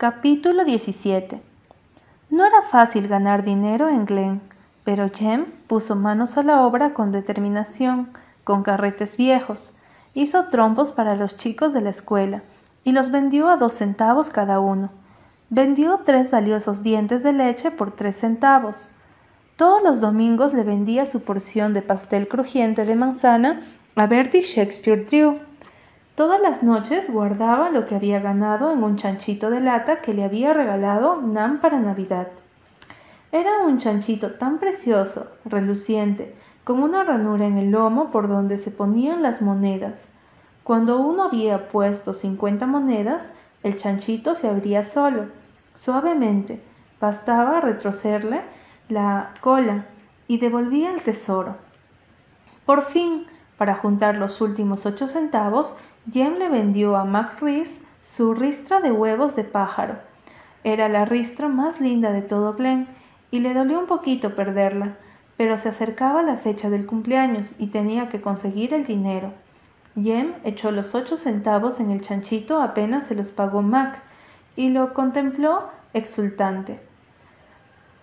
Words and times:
Capítulo 0.00 0.64
17 0.64 1.42
No 2.30 2.46
era 2.46 2.62
fácil 2.62 3.06
ganar 3.06 3.44
dinero 3.44 3.90
en 3.90 4.06
Glen, 4.06 4.40
pero 4.82 5.10
Jem 5.10 5.44
puso 5.66 5.94
manos 5.94 6.38
a 6.38 6.42
la 6.42 6.62
obra 6.62 6.94
con 6.94 7.12
determinación, 7.12 8.08
con 8.42 8.62
carretes 8.62 9.18
viejos. 9.18 9.76
Hizo 10.14 10.44
trompos 10.48 10.92
para 10.92 11.16
los 11.16 11.36
chicos 11.36 11.74
de 11.74 11.82
la 11.82 11.90
escuela 11.90 12.40
y 12.82 12.92
los 12.92 13.10
vendió 13.10 13.50
a 13.50 13.58
dos 13.58 13.74
centavos 13.74 14.30
cada 14.30 14.58
uno. 14.58 14.88
Vendió 15.50 16.00
tres 16.06 16.30
valiosos 16.30 16.82
dientes 16.82 17.22
de 17.22 17.34
leche 17.34 17.70
por 17.70 17.94
tres 17.94 18.16
centavos. 18.16 18.88
Todos 19.56 19.82
los 19.82 20.00
domingos 20.00 20.54
le 20.54 20.62
vendía 20.62 21.04
su 21.04 21.20
porción 21.24 21.74
de 21.74 21.82
pastel 21.82 22.26
crujiente 22.26 22.86
de 22.86 22.94
manzana 22.94 23.60
a 23.96 24.06
Bertie 24.06 24.40
Shakespeare 24.40 25.04
Drew 25.04 25.38
Todas 26.20 26.42
las 26.42 26.62
noches 26.62 27.10
guardaba 27.10 27.70
lo 27.70 27.86
que 27.86 27.94
había 27.94 28.20
ganado 28.20 28.72
en 28.72 28.84
un 28.84 28.98
chanchito 28.98 29.48
de 29.48 29.60
lata 29.60 30.02
que 30.02 30.12
le 30.12 30.22
había 30.22 30.52
regalado 30.52 31.22
Nan 31.22 31.62
para 31.62 31.78
Navidad. 31.78 32.28
Era 33.32 33.62
un 33.64 33.78
chanchito 33.78 34.32
tan 34.32 34.58
precioso, 34.58 35.28
reluciente, 35.46 36.34
con 36.62 36.82
una 36.82 37.04
ranura 37.04 37.46
en 37.46 37.56
el 37.56 37.70
lomo 37.70 38.10
por 38.10 38.28
donde 38.28 38.58
se 38.58 38.70
ponían 38.70 39.22
las 39.22 39.40
monedas. 39.40 40.10
Cuando 40.62 41.00
uno 41.00 41.22
había 41.24 41.68
puesto 41.68 42.12
cincuenta 42.12 42.66
monedas, 42.66 43.32
el 43.62 43.78
chanchito 43.78 44.34
se 44.34 44.50
abría 44.50 44.82
solo, 44.82 45.24
suavemente. 45.74 46.62
Bastaba 47.00 47.62
retrocerle 47.62 48.42
la 48.90 49.32
cola 49.40 49.86
y 50.28 50.36
devolvía 50.36 50.92
el 50.92 51.02
tesoro. 51.02 51.56
Por 52.66 52.82
fin, 52.82 53.24
para 53.56 53.74
juntar 53.74 54.16
los 54.16 54.42
últimos 54.42 54.84
ocho 54.84 55.08
centavos, 55.08 55.76
Jem 56.08 56.38
le 56.38 56.48
vendió 56.48 56.96
a 56.96 57.04
Mac 57.04 57.40
Reese 57.40 57.84
su 58.02 58.34
ristra 58.34 58.80
de 58.80 58.90
huevos 58.90 59.36
de 59.36 59.44
pájaro. 59.44 59.98
Era 60.64 60.88
la 60.88 61.04
ristra 61.04 61.48
más 61.48 61.80
linda 61.80 62.10
de 62.12 62.22
todo 62.22 62.54
Glen 62.54 62.86
y 63.30 63.40
le 63.40 63.54
dolió 63.54 63.78
un 63.78 63.86
poquito 63.86 64.34
perderla, 64.34 64.96
pero 65.36 65.56
se 65.56 65.68
acercaba 65.68 66.22
la 66.22 66.36
fecha 66.36 66.70
del 66.70 66.86
cumpleaños 66.86 67.52
y 67.58 67.68
tenía 67.68 68.08
que 68.08 68.20
conseguir 68.20 68.72
el 68.72 68.84
dinero. 68.84 69.32
Jem 69.94 70.34
echó 70.44 70.70
los 70.70 70.94
ocho 70.94 71.16
centavos 71.16 71.80
en 71.80 71.90
el 71.90 72.00
chanchito 72.00 72.62
apenas 72.62 73.06
se 73.06 73.14
los 73.14 73.30
pagó 73.30 73.60
Mac 73.60 74.00
y 74.56 74.70
lo 74.70 74.94
contempló 74.94 75.68
exultante. 75.92 76.80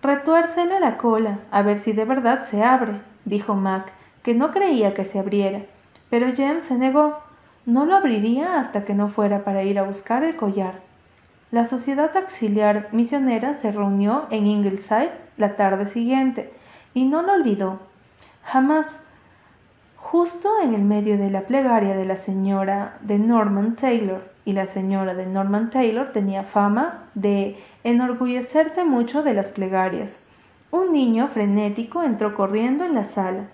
Retuércele 0.02 0.78
la 0.78 0.96
cola, 0.98 1.40
a 1.50 1.62
ver 1.62 1.78
si 1.78 1.92
de 1.92 2.04
verdad 2.04 2.42
se 2.42 2.62
abre, 2.62 3.00
dijo 3.24 3.54
Mac, 3.54 3.92
que 4.22 4.34
no 4.34 4.52
creía 4.52 4.94
que 4.94 5.04
se 5.04 5.18
abriera. 5.18 5.62
Pero 6.10 6.32
Jem 6.34 6.60
se 6.60 6.78
negó. 6.78 7.27
No 7.68 7.84
lo 7.84 7.96
abriría 7.96 8.58
hasta 8.58 8.86
que 8.86 8.94
no 8.94 9.08
fuera 9.08 9.44
para 9.44 9.62
ir 9.62 9.78
a 9.78 9.82
buscar 9.82 10.24
el 10.24 10.36
collar. 10.36 10.80
La 11.50 11.66
Sociedad 11.66 12.16
Auxiliar 12.16 12.88
Misionera 12.92 13.52
se 13.52 13.70
reunió 13.70 14.26
en 14.30 14.46
Ingleside 14.46 15.12
la 15.36 15.54
tarde 15.54 15.84
siguiente 15.84 16.50
y 16.94 17.04
no 17.04 17.20
lo 17.20 17.34
olvidó. 17.34 17.78
Jamás. 18.42 19.08
Justo 19.96 20.48
en 20.62 20.72
el 20.72 20.80
medio 20.80 21.18
de 21.18 21.28
la 21.28 21.42
plegaria 21.42 21.94
de 21.94 22.06
la 22.06 22.16
señora 22.16 22.96
de 23.02 23.18
Norman 23.18 23.76
Taylor, 23.76 24.24
y 24.46 24.54
la 24.54 24.66
señora 24.66 25.12
de 25.12 25.26
Norman 25.26 25.68
Taylor 25.68 26.10
tenía 26.10 26.44
fama 26.44 27.10
de 27.12 27.62
enorgullecerse 27.84 28.86
mucho 28.86 29.22
de 29.22 29.34
las 29.34 29.50
plegarias. 29.50 30.22
Un 30.70 30.90
niño 30.90 31.28
frenético 31.28 32.02
entró 32.02 32.34
corriendo 32.34 32.86
en 32.86 32.94
la 32.94 33.04
sala. 33.04 33.48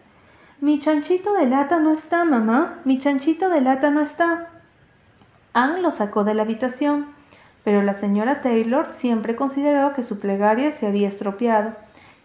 Mi 0.61 0.81
chanchito 0.81 1.35
de 1.35 1.47
lata 1.47 1.79
no 1.79 1.93
está, 1.93 2.25
mamá. 2.25 2.81
Mi 2.85 3.01
chanchito 3.01 3.49
de 3.49 3.61
lata 3.61 3.91
no 3.91 4.01
está. 4.01 4.49
Anne 5.53 5.83
lo 5.83 5.91
sacó 5.91 6.25
de 6.25 6.35
la 6.35 6.43
habitación, 6.43 7.07
pero 7.65 7.83
la 7.83 7.95
señora 7.95 8.41
Taylor 8.41 8.91
siempre 8.91 9.37
consideró 9.37 9.93
que 9.93 10.03
su 10.03 10.21
plegaria 10.21 10.71
se 10.71 10.87
había 10.87 11.09
estropeado, 11.09 11.73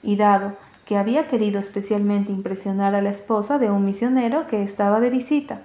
y 0.01 0.15
dado 0.15 0.53
que 0.85 0.97
había 0.97 1.27
querido 1.27 1.59
especialmente 1.59 2.31
impresionar 2.31 2.95
a 2.95 3.01
la 3.01 3.11
esposa 3.11 3.59
de 3.59 3.69
un 3.69 3.85
misionero 3.85 4.47
que 4.47 4.63
estaba 4.63 4.99
de 4.99 5.09
visita. 5.09 5.61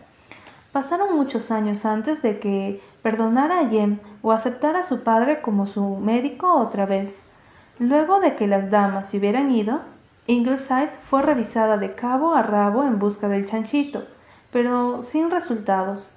Pasaron 0.72 1.17
muchos 1.17 1.50
años 1.50 1.87
antes 1.87 2.21
de 2.21 2.38
que 2.41 2.83
perdonara 3.03 3.61
a 3.61 3.69
Jem 3.69 4.00
o 4.22 4.33
aceptara 4.33 4.81
a 4.81 4.84
su 4.84 5.03
padre 5.03 5.41
como 5.41 5.67
su 5.67 5.97
médico 5.97 6.53
otra 6.53 6.84
vez. 6.84 7.31
Luego 7.78 8.21
de 8.21 8.37
que 8.37 8.47
las 8.47 8.71
damas 8.71 9.09
se 9.09 9.19
hubieran 9.19 9.50
ido, 9.50 9.81
Ingleside 10.27 10.93
fue 11.03 11.21
revisada 11.21 11.77
de 11.77 11.95
cabo 11.95 12.35
a 12.35 12.43
rabo 12.43 12.85
en 12.85 12.99
busca 12.99 13.29
del 13.29 13.45
chanchito, 13.45 14.05
pero 14.53 15.03
sin 15.03 15.31
resultados. 15.31 16.15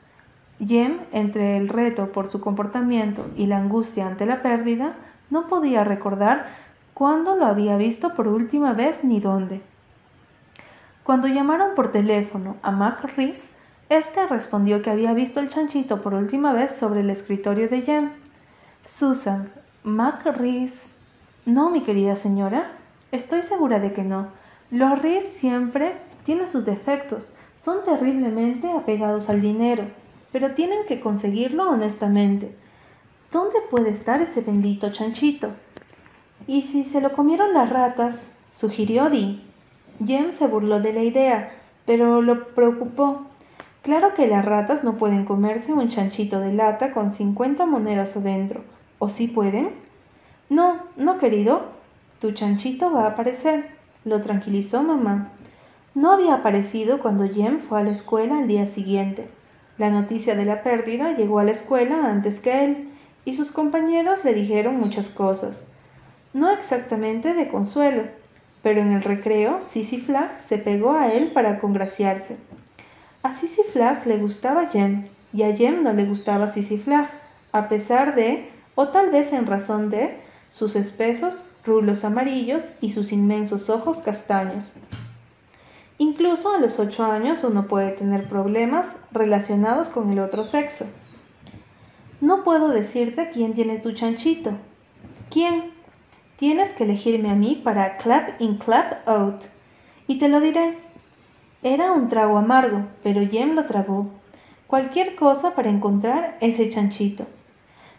Jem, 0.60 1.00
entre 1.12 1.58
el 1.58 1.68
reto 1.68 2.12
por 2.12 2.30
su 2.30 2.40
comportamiento 2.40 3.26
y 3.36 3.48
la 3.48 3.58
angustia 3.58 4.08
ante 4.08 4.26
la 4.26 4.42
pérdida, 4.42 4.96
no 5.30 5.48
podía 5.48 5.84
recordar 5.84 6.48
cuándo 6.94 7.36
lo 7.36 7.46
había 7.46 7.76
visto 7.76 8.16
por 8.16 8.30
última 8.30 8.74
vez 8.74 9.04
ni 9.04 9.20
dónde. 9.20 9.62
Cuando 11.04 11.28
llamaron 11.28 11.76
por 11.76 11.92
teléfono 11.92 12.56
a 12.64 12.72
Mac 12.72 13.04
Reese, 13.16 13.60
éste 13.90 14.26
respondió 14.28 14.82
que 14.82 14.90
había 14.90 15.14
visto 15.14 15.40
el 15.40 15.50
chanchito 15.50 16.02
por 16.02 16.14
última 16.14 16.54
vez 16.54 16.76
sobre 16.76 17.02
el 17.02 17.10
escritorio 17.10 17.68
de 17.68 17.82
Jem. 17.82 18.12
Susan, 18.84 19.50
Mac 19.84 20.26
Reese. 20.26 20.96
No, 21.46 21.70
mi 21.70 21.82
querida 21.82 22.16
señora, 22.16 22.72
Estoy 23.12 23.42
segura 23.42 23.80
de 23.80 23.94
que 23.94 24.04
no. 24.04 24.28
Los 24.70 25.02
Rees 25.02 25.24
siempre 25.24 25.94
tienen 26.24 26.50
sus 26.50 26.66
defectos, 26.66 27.38
son 27.56 27.84
terriblemente 27.86 28.70
apegados 28.70 29.30
al 29.30 29.40
dinero, 29.40 29.86
pero 30.34 30.54
tienen 30.54 30.80
que 30.88 31.00
conseguirlo 31.00 31.70
honestamente. 31.70 32.54
¿Dónde 33.32 33.60
puede 33.70 33.92
estar 33.92 34.22
ese 34.22 34.42
bendito 34.42 34.92
chanchito? 34.92 35.52
¿Y 36.48 36.64
si 36.64 36.84
se 36.84 37.00
lo 37.00 37.14
comieron 37.14 37.54
las 37.54 37.70
ratas? 37.70 38.34
sugirió 38.52 39.10
Dee. 39.10 39.42
Jem 40.06 40.34
se 40.34 40.48
burló 40.48 40.82
de 40.82 40.92
la 40.92 41.04
idea, 41.04 41.52
pero 41.86 42.22
lo 42.22 42.48
preocupó. 42.48 43.26
Claro 43.84 44.14
que 44.16 44.28
las 44.28 44.44
ratas 44.44 44.84
no 44.84 44.98
pueden 44.98 45.24
comerse 45.24 45.72
un 45.72 45.88
chanchito 45.90 46.42
de 46.42 46.52
lata 46.52 46.92
con 46.92 47.12
cincuenta 47.12 47.66
monedas 47.66 48.18
adentro. 48.18 48.62
¿O 49.00 49.08
sí 49.08 49.28
pueden? 49.28 49.70
No, 50.50 50.78
no, 50.98 51.18
querido, 51.18 51.77
tu 52.20 52.32
chanchito 52.32 52.92
va 52.92 53.04
a 53.04 53.10
aparecer, 53.10 53.70
lo 54.04 54.22
tranquilizó 54.22 54.82
mamá. 54.82 55.30
No 55.94 56.12
había 56.12 56.36
aparecido 56.36 57.00
cuando 57.00 57.28
Jem 57.28 57.60
fue 57.60 57.80
a 57.80 57.84
la 57.84 57.92
escuela 57.92 58.40
al 58.40 58.48
día 58.48 58.66
siguiente. 58.66 59.28
La 59.78 59.90
noticia 59.90 60.36
de 60.36 60.46
la 60.46 60.64
pérdida 60.64 61.16
llegó 61.16 61.40
a 61.40 61.44
la 61.44 61.52
escuela 61.52 62.10
antes 62.10 62.40
que 62.40 62.66
él, 62.66 62.90
y 63.26 63.34
sus 63.34 63.52
compañeros 63.52 64.24
le 64.26 64.34
dijeron 64.34 64.80
muchas 64.80 65.10
cosas. 65.10 65.66
No 66.34 66.50
exactamente 66.50 67.34
de 67.34 67.48
consuelo, 67.48 68.04
pero 68.64 68.82
en 68.82 68.92
el 68.92 69.04
recreo 69.04 69.62
Sissy 69.62 70.00
Flag 70.00 70.40
se 70.40 70.58
pegó 70.58 70.94
a 70.94 71.12
él 71.12 71.32
para 71.32 71.58
congraciarse. 71.58 72.38
A 73.22 73.32
Sissy 73.32 73.62
Flag 73.64 74.08
le 74.08 74.18
gustaba 74.18 74.68
Jem, 74.68 75.08
y 75.34 75.44
a 75.44 75.56
Jem 75.56 75.84
no 75.84 75.94
le 75.94 76.06
gustaba 76.06 76.48
Sissy 76.48 76.78
Flag, 76.78 77.10
a 77.52 77.70
pesar 77.70 78.16
de, 78.16 78.50
o 78.76 78.88
tal 78.90 79.12
vez 79.12 79.34
en 79.34 79.46
razón 79.46 79.90
de, 79.90 80.18
sus 80.50 80.76
espesos 80.76 81.46
rulos 81.68 82.04
amarillos 82.04 82.64
y 82.82 82.90
sus 82.90 83.12
inmensos 83.12 83.70
ojos 83.70 84.02
castaños. 84.02 84.74
Incluso 86.00 86.54
a 86.54 86.60
los 86.60 86.80
ocho 86.80 87.04
años 87.04 87.44
uno 87.44 87.68
puede 87.68 87.92
tener 87.92 88.28
problemas 88.30 88.96
relacionados 89.12 89.90
con 89.90 90.12
el 90.12 90.20
otro 90.20 90.44
sexo. 90.44 90.86
No 92.22 92.44
puedo 92.44 92.70
decirte 92.70 93.30
quién 93.32 93.54
tiene 93.54 93.78
tu 93.78 93.92
chanchito. 93.92 94.52
¿Quién? 95.30 95.72
Tienes 96.38 96.74
que 96.74 96.84
elegirme 96.84 97.30
a 97.30 97.36
mí 97.36 97.62
para 97.64 97.98
clap 97.98 98.42
in 98.42 98.58
clap 98.58 99.08
out. 99.08 99.44
Y 100.08 100.18
te 100.18 100.30
lo 100.30 100.40
diré. 100.40 100.78
Era 101.64 101.92
un 101.92 102.08
trago 102.08 102.38
amargo, 102.38 102.86
pero 103.04 103.22
Jem 103.28 103.54
lo 103.54 103.66
tragó. 103.66 104.08
Cualquier 104.68 105.16
cosa 105.16 105.56
para 105.56 105.70
encontrar 105.70 106.38
ese 106.42 106.70
chanchito. 106.70 107.26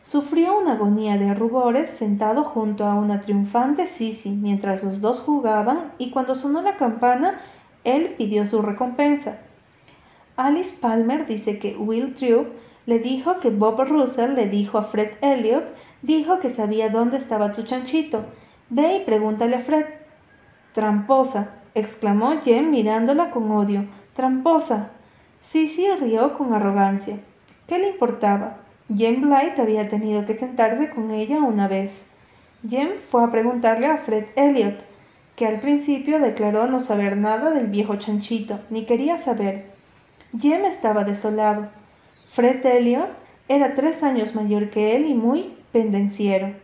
Sufrió 0.02 0.58
una 0.58 0.72
agonía 0.72 1.18
de 1.18 1.34
rubores 1.34 1.88
sentado 1.88 2.44
junto 2.44 2.86
a 2.86 2.94
una 2.94 3.20
triunfante 3.20 3.86
Sisi 3.86 4.30
mientras 4.30 4.82
los 4.82 5.00
dos 5.00 5.20
jugaban 5.20 5.92
y 5.98 6.10
cuando 6.10 6.34
sonó 6.34 6.62
la 6.62 6.76
campana, 6.76 7.40
él 7.84 8.14
pidió 8.16 8.46
su 8.46 8.62
recompensa. 8.62 9.40
Alice 10.36 10.76
Palmer 10.80 11.26
dice 11.26 11.58
que 11.58 11.76
Will 11.76 12.14
Drew 12.14 12.46
le 12.86 13.00
dijo 13.00 13.40
que 13.40 13.50
Bob 13.50 13.80
Russell 13.80 14.34
le 14.34 14.48
dijo 14.48 14.78
a 14.78 14.84
Fred 14.84 15.10
Elliot, 15.20 15.64
dijo 16.02 16.38
que 16.38 16.48
sabía 16.48 16.88
dónde 16.88 17.16
estaba 17.16 17.52
tu 17.52 17.64
chanchito. 17.64 18.24
Ve 18.70 18.96
y 18.96 19.04
pregúntale 19.04 19.56
a 19.56 19.60
Fred. 19.60 19.84
Tramposa, 20.72 21.56
exclamó 21.74 22.40
Jem 22.42 22.70
mirándola 22.70 23.30
con 23.30 23.50
odio. 23.50 23.84
Tramposa. 24.14 24.92
Sisi 25.40 25.90
rió 26.00 26.38
con 26.38 26.54
arrogancia. 26.54 27.18
¿Qué 27.66 27.78
le 27.78 27.90
importaba? 27.90 28.58
Jem 28.94 29.20
Blight 29.20 29.58
había 29.58 29.86
tenido 29.86 30.24
que 30.24 30.32
sentarse 30.32 30.88
con 30.88 31.10
ella 31.10 31.42
una 31.42 31.68
vez. 31.68 32.06
Jem 32.66 32.96
fue 32.96 33.22
a 33.22 33.30
preguntarle 33.30 33.86
a 33.86 33.98
Fred 33.98 34.24
Elliot, 34.34 34.82
que 35.36 35.46
al 35.46 35.60
principio 35.60 36.18
declaró 36.18 36.66
no 36.68 36.80
saber 36.80 37.18
nada 37.18 37.50
del 37.50 37.66
viejo 37.66 37.96
chanchito, 37.96 38.60
ni 38.70 38.86
quería 38.86 39.18
saber. 39.18 39.66
Jem 40.40 40.64
estaba 40.64 41.04
desolado. 41.04 41.68
Fred 42.30 42.64
Elliot 42.64 43.10
era 43.48 43.74
tres 43.74 44.02
años 44.02 44.34
mayor 44.34 44.70
que 44.70 44.96
él 44.96 45.04
y 45.04 45.12
muy 45.12 45.54
pendenciero. 45.70 46.54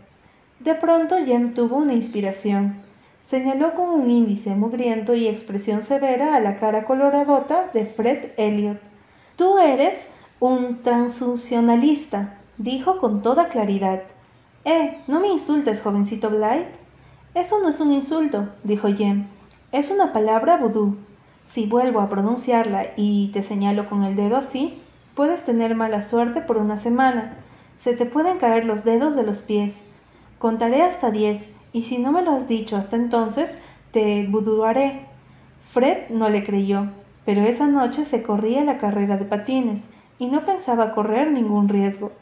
De 0.61 0.75
pronto 0.75 1.17
Jem 1.23 1.53
tuvo 1.53 1.76
una 1.76 1.93
inspiración. 1.93 2.82
Señaló 3.21 3.75
con 3.75 3.91
un 3.91 4.11
índice 4.11 4.55
mugriento 4.55 5.15
y 5.15 5.29
expresión 5.29 5.82
severa 5.82 6.35
a 6.35 6.41
la 6.41 6.56
cara 6.56 6.85
coloradota 6.85 7.71
de 7.75 7.85
Fred 7.85 8.31
Elliot. 8.38 8.81
Tú 9.37 9.59
eres 9.59 10.13
un 10.44 10.82
transucionalista, 10.82 12.35
dijo 12.58 12.99
con 12.99 13.23
toda 13.23 13.49
claridad. 13.49 14.02
Eh, 14.67 14.99
no 15.06 15.19
me 15.19 15.29
insultes, 15.29 15.81
jovencito 15.81 16.29
Blythe. 16.29 16.69
Eso 17.35 17.62
no 17.62 17.70
es 17.70 17.81
un 17.81 17.93
insulto, 17.93 18.50
dijo 18.62 18.88
Jem. 18.88 19.26
Es 19.73 19.91
una 19.91 20.12
palabra 20.12 20.58
vudú. 20.58 20.99
Si 21.46 21.64
vuelvo 21.64 22.00
a 22.00 22.11
pronunciarla 22.11 22.88
y 22.94 23.29
te 23.29 23.43
señalo 23.43 23.88
con 23.88 24.05
el 24.05 24.17
dedo 24.17 24.37
así, 24.37 24.82
puedes 25.14 25.46
tener 25.46 25.75
mala 25.76 26.02
suerte 26.02 26.43
por 26.43 26.58
una 26.58 26.76
semana. 26.76 27.38
Se 27.76 27.97
te 27.97 28.05
pueden 28.05 28.37
caer 28.37 28.67
los 28.67 28.85
dedos 28.85 29.17
de 29.17 29.23
los 29.23 29.38
pies. 29.38 29.81
Contaré 30.38 30.82
hasta 30.82 31.11
diez, 31.11 31.55
y 31.73 31.85
si 31.85 31.97
no 31.97 32.12
me 32.12 32.20
lo 32.20 32.32
has 32.32 32.49
dicho 32.49 32.76
hasta 32.76 32.97
entonces, 32.97 33.58
te 33.93 34.26
buduaré. 34.26 35.06
Fred 35.73 36.11
no 36.11 36.29
le 36.29 36.44
creyó, 36.44 36.88
pero 37.25 37.40
esa 37.40 37.67
noche 37.67 38.05
se 38.05 38.23
corría 38.23 38.62
la 38.62 38.76
carrera 38.76 39.17
de 39.17 39.25
patines, 39.25 39.94
y 40.19 40.26
no 40.26 40.44
pensaba 40.44 40.94
correr 40.94 41.31
ningún 41.31 41.69
riesgo. 41.69 42.12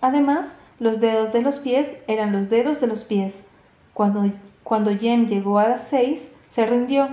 Además, 0.00 0.56
los 0.78 1.00
dedos 1.00 1.32
de 1.32 1.42
los 1.42 1.58
pies 1.58 1.96
eran 2.06 2.32
los 2.32 2.50
dedos 2.50 2.80
de 2.80 2.86
los 2.86 3.04
pies. 3.04 3.48
Cuando, 3.94 4.30
cuando 4.62 4.94
Jem 4.94 5.26
llegó 5.26 5.58
a 5.58 5.68
las 5.68 5.88
seis, 5.88 6.34
se 6.48 6.66
rindió. 6.66 7.08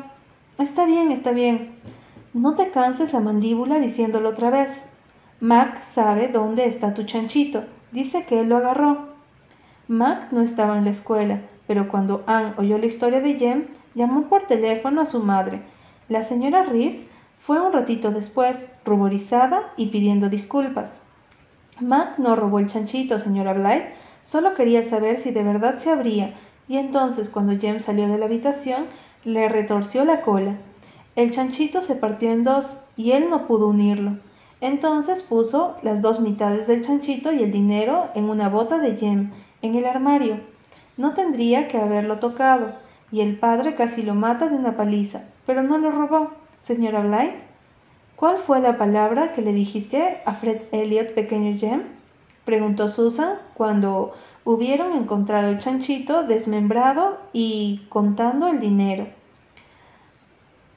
Está 0.58 0.86
bien, 0.86 1.12
está 1.12 1.32
bien. 1.32 1.76
No 2.34 2.56
te 2.56 2.72
canses 2.72 3.14
la 3.14 3.20
mandíbula 3.20 3.80
diciéndolo 3.80 4.30
otra 4.30 4.50
vez. 4.50 4.90
Mac 5.40 5.82
sabe 5.82 6.28
dónde 6.28 6.66
está 6.66 6.94
tu 6.94 7.04
chanchito. 7.04 7.64
Dice 7.92 8.26
que 8.26 8.42
él 8.42 8.50
lo 8.50 8.58
agarró. 8.58 9.14
Mac 9.88 10.32
no 10.32 10.42
estaba 10.42 10.78
en 10.78 10.86
la 10.86 10.92
escuela, 10.92 11.42
pero 11.68 11.90
cuando 11.90 12.24
Anne 12.26 12.54
oyó 12.58 12.78
la 12.78 12.86
historia 12.86 13.22
de 13.22 13.36
Jem, 13.36 13.68
llamó 13.96 14.24
por 14.24 14.48
teléfono 14.48 15.02
a 15.02 15.06
su 15.06 15.20
madre. 15.20 15.62
La 16.10 16.24
señora 16.24 16.64
Reese 16.64 17.13
fue 17.44 17.60
un 17.60 17.74
ratito 17.74 18.12
después, 18.12 18.70
ruborizada 18.86 19.74
y 19.76 19.88
pidiendo 19.88 20.30
disculpas. 20.30 21.04
Mac 21.82 22.18
no 22.18 22.38
robó 22.38 22.60
el 22.60 22.70
chanchito, 22.70 23.20
señora 23.20 23.52
Blythe, 23.52 23.94
solo 24.24 24.54
quería 24.54 24.82
saber 24.82 25.18
si 25.18 25.32
de 25.32 25.44
verdad 25.44 25.78
se 25.78 25.92
abría, 25.92 26.36
y 26.70 26.78
entonces 26.78 27.28
cuando 27.28 27.60
Jem 27.60 27.82
salió 27.82 28.08
de 28.08 28.18
la 28.18 28.28
habitación, 28.28 28.86
le 29.26 29.50
retorció 29.50 30.06
la 30.06 30.22
cola. 30.22 30.56
El 31.18 31.32
chanchito 31.32 31.82
se 31.82 31.96
partió 31.96 32.32
en 32.32 32.46
dos 32.46 32.78
y 32.96 33.12
él 33.12 33.30
no 33.30 33.46
pudo 33.46 33.68
unirlo. 33.68 34.20
Entonces 34.62 35.22
puso 35.22 35.76
las 35.82 36.02
dos 36.02 36.22
mitades 36.22 36.68
del 36.68 36.82
chanchito 36.82 37.34
y 37.34 37.44
el 37.44 37.52
dinero 37.52 38.08
en 38.16 38.30
una 38.30 38.48
bota 38.48 38.80
de 38.80 38.96
Jem, 38.96 39.34
en 39.62 39.76
el 39.76 39.86
armario. 39.86 40.40
No 40.96 41.14
tendría 41.14 41.68
que 41.68 41.78
haberlo 41.78 42.20
tocado, 42.20 42.72
y 43.12 43.20
el 43.20 43.38
padre 43.38 43.76
casi 43.76 44.02
lo 44.02 44.16
mata 44.16 44.48
de 44.48 44.56
una 44.56 44.78
paliza, 44.78 45.26
pero 45.46 45.62
no 45.62 45.78
lo 45.78 45.92
robó. 45.92 46.43
Señora 46.64 47.02
Blythe, 47.02 47.42
¿cuál 48.16 48.38
fue 48.38 48.62
la 48.62 48.78
palabra 48.78 49.34
que 49.34 49.42
le 49.42 49.52
dijiste 49.52 50.22
a 50.26 50.34
Fred 50.36 50.62
Elliot, 50.72 51.14
pequeño 51.14 51.60
Jem? 51.60 51.84
preguntó 52.46 52.88
Susan 52.88 53.36
cuando 53.54 54.14
hubieron 54.46 54.94
encontrado 54.94 55.50
el 55.50 55.60
chanchito 55.60 56.24
desmembrado 56.24 57.18
y 57.34 57.82
contando 57.90 58.48
el 58.48 58.62
dinero. 58.62 59.08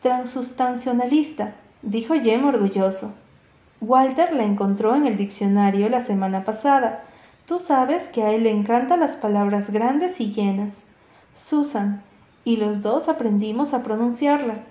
Transustancionalista, 0.03 1.55
dijo 1.83 2.15
Jem 2.15 2.47
orgulloso. 2.47 3.15
Walter 3.81 4.32
la 4.32 4.43
encontró 4.43 4.97
en 4.97 5.06
el 5.06 5.17
diccionario 5.17 5.89
la 5.89 6.00
semana 6.00 6.44
pasada. 6.44 7.05
Tú 7.47 7.61
sabes 7.61 8.09
que 8.09 8.25
a 8.25 8.32
él 8.32 8.43
le 8.43 8.50
encantan 8.50 8.99
las 8.99 9.15
palabras 9.15 9.71
grandes 9.71 10.21
y 10.21 10.32
llenas. 10.32 10.91
Susan, 11.32 12.03
y 12.44 12.56
los 12.56 12.82
dos 12.82 13.09
aprendimos 13.09 13.73
a 13.73 13.85
pronunciarla. 13.85 14.65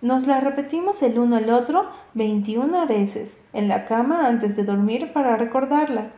Nos 0.00 0.26
la 0.26 0.38
repetimos 0.38 1.02
el 1.02 1.18
uno 1.18 1.36
al 1.36 1.50
otro 1.50 1.86
veintiuna 2.14 2.84
veces 2.84 3.44
en 3.52 3.68
la 3.68 3.86
cama 3.86 4.26
antes 4.26 4.54
de 4.56 4.64
dormir 4.64 5.12
para 5.12 5.36
recordarla. 5.36 6.10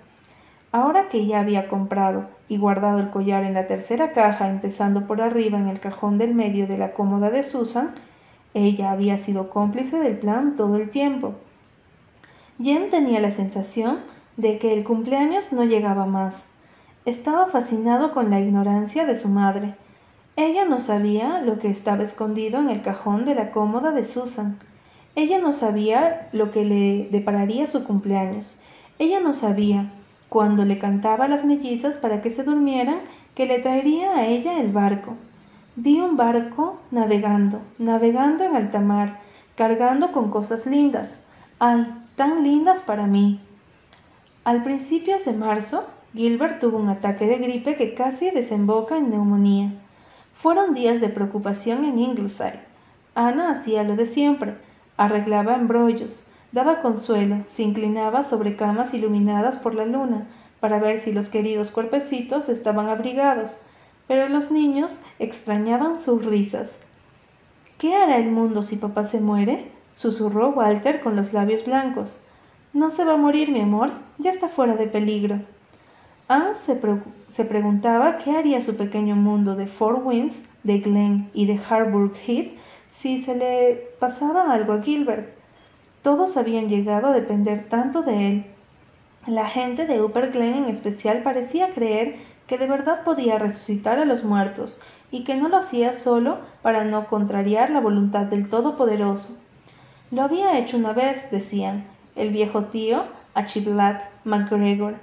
Ahora 0.72 1.08
que 1.08 1.26
ya 1.26 1.40
había 1.40 1.66
comprado 1.66 2.26
y 2.46 2.58
guardado 2.58 2.98
el 2.98 3.10
collar 3.10 3.42
en 3.42 3.54
la 3.54 3.66
tercera 3.66 4.12
caja, 4.12 4.48
empezando 4.48 5.06
por 5.06 5.22
arriba 5.22 5.58
en 5.58 5.68
el 5.68 5.80
cajón 5.80 6.18
del 6.18 6.34
medio 6.34 6.66
de 6.66 6.76
la 6.76 6.92
cómoda 6.92 7.30
de 7.30 7.42
Susan, 7.42 7.94
ella 8.52 8.90
había 8.90 9.16
sido 9.18 9.48
cómplice 9.48 9.98
del 9.98 10.18
plan 10.18 10.56
todo 10.56 10.76
el 10.76 10.90
tiempo. 10.90 11.34
Jen 12.62 12.90
tenía 12.90 13.20
la 13.20 13.30
sensación 13.30 14.00
de 14.36 14.58
que 14.58 14.74
el 14.74 14.84
cumpleaños 14.84 15.52
no 15.52 15.64
llegaba 15.64 16.04
más. 16.04 16.54
Estaba 17.06 17.46
fascinado 17.46 18.12
con 18.12 18.28
la 18.28 18.40
ignorancia 18.40 19.06
de 19.06 19.16
su 19.16 19.28
madre. 19.28 19.74
Ella 20.40 20.64
no 20.64 20.80
sabía 20.80 21.42
lo 21.42 21.58
que 21.58 21.68
estaba 21.68 22.02
escondido 22.02 22.60
en 22.60 22.70
el 22.70 22.80
cajón 22.80 23.26
de 23.26 23.34
la 23.34 23.50
cómoda 23.50 23.90
de 23.90 24.04
Susan. 24.04 24.58
Ella 25.14 25.38
no 25.38 25.52
sabía 25.52 26.30
lo 26.32 26.50
que 26.50 26.64
le 26.64 27.08
depararía 27.10 27.66
su 27.66 27.84
cumpleaños. 27.84 28.58
Ella 28.98 29.20
no 29.20 29.34
sabía 29.34 29.92
cuando 30.30 30.64
le 30.64 30.78
cantaba 30.78 31.28
las 31.28 31.44
mellizas 31.44 31.98
para 31.98 32.22
que 32.22 32.30
se 32.30 32.42
durmieran, 32.42 33.00
que 33.34 33.44
le 33.44 33.58
traería 33.58 34.14
a 34.14 34.28
ella 34.28 34.58
el 34.58 34.72
barco. 34.72 35.12
Vi 35.76 36.00
un 36.00 36.16
barco 36.16 36.78
navegando, 36.90 37.60
navegando 37.76 38.42
en 38.42 38.56
alta 38.56 38.80
mar, 38.80 39.20
cargando 39.56 40.10
con 40.10 40.30
cosas 40.30 40.64
lindas. 40.64 41.22
¡Ay, 41.58 41.86
tan 42.16 42.44
lindas 42.44 42.80
para 42.80 43.06
mí! 43.06 43.42
Al 44.44 44.62
principios 44.62 45.26
de 45.26 45.34
marzo, 45.34 45.86
Gilbert 46.14 46.60
tuvo 46.60 46.78
un 46.78 46.88
ataque 46.88 47.26
de 47.26 47.36
gripe 47.36 47.76
que 47.76 47.92
casi 47.92 48.30
desemboca 48.30 48.96
en 48.96 49.10
neumonía. 49.10 49.70
Fueron 50.42 50.72
días 50.72 51.02
de 51.02 51.10
preocupación 51.10 51.84
en 51.84 51.98
Ingleside. 51.98 52.60
Ana 53.14 53.50
hacía 53.50 53.82
lo 53.82 53.94
de 53.94 54.06
siempre, 54.06 54.54
arreglaba 54.96 55.54
embrollos, 55.54 56.30
Daba 56.52 56.80
consuelo, 56.80 57.42
se 57.46 57.62
inclinaba 57.62 58.24
sobre 58.24 58.56
camas 58.56 58.92
iluminadas 58.92 59.56
por 59.56 59.74
la 59.74 59.84
luna 59.84 60.26
para 60.58 60.80
ver 60.80 60.98
si 60.98 61.12
los 61.12 61.28
queridos 61.28 61.70
cuerpecitos 61.70 62.48
estaban 62.48 62.88
abrigados, 62.88 63.60
pero 64.08 64.28
los 64.28 64.50
niños 64.50 65.00
extrañaban 65.18 65.96
sus 65.96 66.24
risas. 66.24 66.82
¿Qué 67.78 67.94
hará 67.94 68.16
el 68.16 68.30
mundo 68.30 68.62
si 68.62 68.76
papá 68.76 69.04
se 69.04 69.20
muere? 69.20 69.70
susurró 69.94 70.48
Walter 70.48 71.02
con 71.02 71.16
los 71.16 71.32
labios 71.32 71.66
blancos. 71.66 72.20
No 72.72 72.90
se 72.90 73.04
va 73.04 73.12
a 73.12 73.18
morir, 73.18 73.50
mi 73.50 73.60
amor, 73.60 73.92
ya 74.18 74.30
está 74.30 74.48
fuera 74.48 74.74
de 74.74 74.86
peligro. 74.86 75.40
Anne 76.30 76.54
se, 76.54 76.80
se 77.28 77.44
preguntaba 77.44 78.18
qué 78.18 78.30
haría 78.30 78.62
su 78.62 78.76
pequeño 78.76 79.16
mundo 79.16 79.56
de 79.56 79.66
Four 79.66 80.02
Winds, 80.04 80.60
de 80.62 80.78
Glen 80.78 81.28
y 81.34 81.46
de 81.46 81.58
Harburg 81.68 82.12
Heath 82.24 82.52
si 82.88 83.20
se 83.20 83.34
le 83.34 83.88
pasaba 83.98 84.52
algo 84.52 84.74
a 84.74 84.80
Gilbert. 84.80 85.28
Todos 86.02 86.36
habían 86.36 86.68
llegado 86.68 87.08
a 87.08 87.12
depender 87.12 87.68
tanto 87.68 88.02
de 88.02 88.28
él. 88.28 88.44
La 89.26 89.46
gente 89.46 89.88
de 89.88 90.00
Upper 90.00 90.30
Glen 90.30 90.54
en 90.54 90.64
especial 90.66 91.24
parecía 91.24 91.74
creer 91.74 92.14
que 92.46 92.58
de 92.58 92.68
verdad 92.68 93.02
podía 93.02 93.36
resucitar 93.36 93.98
a 93.98 94.04
los 94.04 94.22
muertos 94.22 94.80
y 95.10 95.24
que 95.24 95.34
no 95.34 95.48
lo 95.48 95.56
hacía 95.56 95.92
solo 95.92 96.38
para 96.62 96.84
no 96.84 97.08
contrariar 97.08 97.70
la 97.70 97.80
voluntad 97.80 98.26
del 98.26 98.48
Todopoderoso. 98.48 99.36
Lo 100.12 100.22
había 100.22 100.56
hecho 100.58 100.76
una 100.76 100.92
vez, 100.92 101.28
decían, 101.32 101.86
el 102.14 102.30
viejo 102.30 102.66
tío, 102.66 103.02
Archibald 103.34 103.98
MacGregor, 104.22 104.94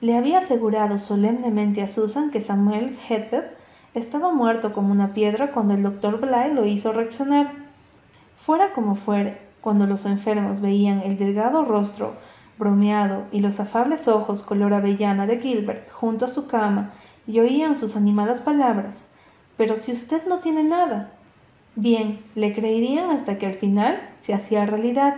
le 0.00 0.16
había 0.16 0.38
asegurado 0.38 0.98
solemnemente 0.98 1.82
a 1.82 1.86
Susan 1.86 2.30
que 2.30 2.40
Samuel 2.40 2.98
Hedbeth 3.08 3.56
estaba 3.94 4.32
muerto 4.32 4.72
como 4.72 4.92
una 4.92 5.14
piedra 5.14 5.52
cuando 5.52 5.74
el 5.74 5.82
doctor 5.82 6.20
Bly 6.20 6.54
lo 6.54 6.66
hizo 6.66 6.92
reaccionar. 6.92 7.52
Fuera 8.36 8.72
como 8.74 8.94
fuere, 8.94 9.38
cuando 9.62 9.86
los 9.86 10.04
enfermos 10.04 10.60
veían 10.60 11.00
el 11.00 11.16
delgado 11.16 11.64
rostro 11.64 12.14
bromeado 12.58 13.24
y 13.32 13.40
los 13.40 13.60
afables 13.60 14.08
ojos 14.08 14.42
color 14.42 14.74
avellana 14.74 15.26
de 15.26 15.40
Gilbert 15.40 15.90
junto 15.90 16.26
a 16.26 16.28
su 16.28 16.46
cama 16.46 16.92
y 17.26 17.40
oían 17.40 17.76
sus 17.76 17.96
animadas 17.96 18.40
palabras. 18.40 19.12
Pero 19.56 19.76
si 19.76 19.92
usted 19.92 20.26
no 20.26 20.38
tiene 20.38 20.62
nada. 20.62 21.10
Bien, 21.74 22.20
le 22.34 22.54
creerían 22.54 23.10
hasta 23.10 23.38
que 23.38 23.46
al 23.46 23.54
final 23.54 24.00
se 24.20 24.34
hacía 24.34 24.66
realidad. 24.66 25.16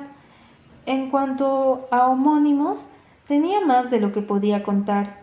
En 0.86 1.10
cuanto 1.10 1.86
a 1.90 2.06
homónimos, 2.06 2.88
tenía 3.28 3.60
más 3.60 3.90
de 3.90 4.00
lo 4.00 4.12
que 4.12 4.22
podía 4.22 4.64
contar. 4.64 5.18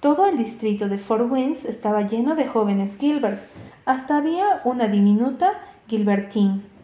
Todo 0.00 0.26
el 0.26 0.36
distrito 0.36 0.88
de 0.88 0.98
Fort 0.98 1.30
Winds 1.30 1.64
estaba 1.64 2.02
lleno 2.02 2.34
de 2.34 2.48
jóvenes 2.48 2.98
Gilbert, 2.98 3.40
hasta 3.86 4.16
había 4.16 4.60
una 4.64 4.88
diminuta 4.88 5.52
Gilbertine 5.86 6.74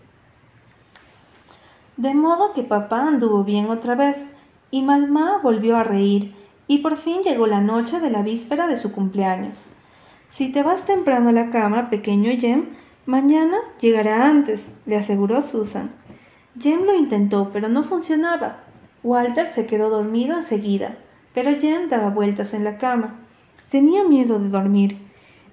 de 2.00 2.14
modo 2.14 2.54
que 2.54 2.62
papá 2.62 3.02
anduvo 3.02 3.44
bien 3.44 3.68
otra 3.68 3.94
vez, 3.94 4.38
y 4.70 4.80
mamá 4.80 5.38
volvió 5.42 5.76
a 5.76 5.84
reír, 5.84 6.34
y 6.66 6.78
por 6.78 6.96
fin 6.96 7.20
llegó 7.22 7.46
la 7.46 7.60
noche 7.60 8.00
de 8.00 8.10
la 8.10 8.22
víspera 8.22 8.66
de 8.66 8.78
su 8.78 8.90
cumpleaños. 8.90 9.66
Si 10.26 10.50
te 10.50 10.62
vas 10.62 10.86
temprano 10.86 11.28
a 11.28 11.32
la 11.32 11.50
cama, 11.50 11.90
pequeño 11.90 12.30
Jem, 12.40 12.70
mañana 13.04 13.58
llegará 13.82 14.26
antes, 14.26 14.80
le 14.86 14.96
aseguró 14.96 15.42
Susan. 15.42 15.90
Jem 16.58 16.84
lo 16.84 16.94
intentó, 16.94 17.50
pero 17.52 17.68
no 17.68 17.82
funcionaba. 17.82 18.60
Walter 19.02 19.48
se 19.48 19.66
quedó 19.66 19.88
dormido 19.88 20.36
enseguida, 20.36 20.96
pero 21.32 21.58
Jem 21.58 21.88
daba 21.88 22.10
vueltas 22.10 22.52
en 22.52 22.64
la 22.64 22.76
cama. 22.76 23.16
Tenía 23.70 24.04
miedo 24.04 24.38
de 24.38 24.48
dormir. 24.48 24.98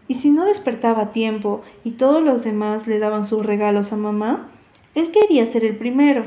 Y 0.09 0.15
si 0.15 0.31
no 0.31 0.45
despertaba 0.45 1.03
a 1.03 1.11
tiempo 1.11 1.61
y 1.83 1.91
todos 1.91 2.23
los 2.23 2.43
demás 2.43 2.87
le 2.87 2.99
daban 2.99 3.25
sus 3.25 3.45
regalos 3.45 3.93
a 3.93 3.97
mamá, 3.97 4.49
él 4.95 5.11
quería 5.11 5.45
ser 5.45 5.63
el 5.63 5.77
primero. 5.77 6.23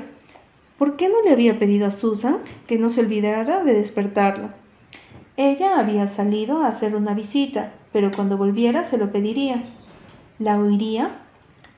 ¿Por 0.78 0.96
qué 0.96 1.08
no 1.08 1.20
le 1.22 1.32
había 1.32 1.58
pedido 1.58 1.86
a 1.86 1.90
Susan 1.90 2.38
que 2.66 2.78
no 2.78 2.88
se 2.88 3.00
olvidara 3.00 3.64
de 3.64 3.74
despertarlo? 3.74 4.48
Ella 5.36 5.78
había 5.78 6.06
salido 6.06 6.62
a 6.62 6.68
hacer 6.68 6.94
una 6.94 7.14
visita, 7.14 7.72
pero 7.92 8.10
cuando 8.10 8.38
volviera 8.38 8.84
se 8.84 8.96
lo 8.96 9.12
pediría. 9.12 9.62
¿La 10.38 10.58
oiría? 10.58 11.18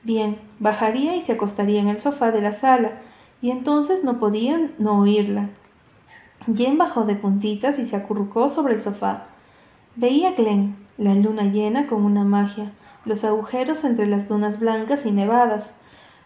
Bien, 0.03 0.37
bajaría 0.59 1.15
y 1.15 1.21
se 1.21 1.33
acostaría 1.33 1.81
en 1.81 1.87
el 1.87 1.99
sofá 1.99 2.31
de 2.31 2.41
la 2.41 2.51
sala, 2.51 3.01
y 3.43 3.51
entonces 3.51 4.05
no 4.05 4.19
podía 4.19 4.71
no 4.79 5.01
oírla. 5.01 5.49
Jen 6.55 6.77
bajó 6.77 7.03
de 7.03 7.15
puntitas 7.15 7.77
y 7.77 7.85
se 7.85 7.97
acurrucó 7.97 8.47
sobre 8.47 8.75
el 8.75 8.79
sofá. 8.79 9.25
Veía 9.97 10.31
Glenn, 10.31 10.77
la 10.97 11.13
luna 11.13 11.43
llena 11.43 11.85
con 11.85 12.05
una 12.05 12.23
magia, 12.23 12.71
los 13.03 13.25
agujeros 13.25 13.83
entre 13.83 14.07
las 14.07 14.29
dunas 14.29 14.61
blancas 14.61 15.05
y 15.05 15.11
nevadas, 15.11 15.77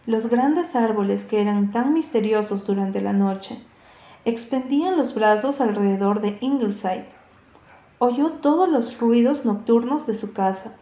los 0.06 0.30
grandes 0.30 0.76
árboles 0.76 1.24
que 1.24 1.40
eran 1.40 1.72
tan 1.72 1.92
misteriosos 1.92 2.64
durante 2.64 3.00
la 3.00 3.12
noche. 3.12 3.58
Expendían 4.24 4.96
los 4.96 5.16
brazos 5.16 5.60
alrededor 5.60 6.20
de 6.20 6.38
Ingleside. 6.40 7.08
Oyó 7.98 8.30
todos 8.34 8.68
los 8.68 9.00
ruidos 9.00 9.44
nocturnos 9.44 10.06
de 10.06 10.14
su 10.14 10.32
casa. 10.32 10.76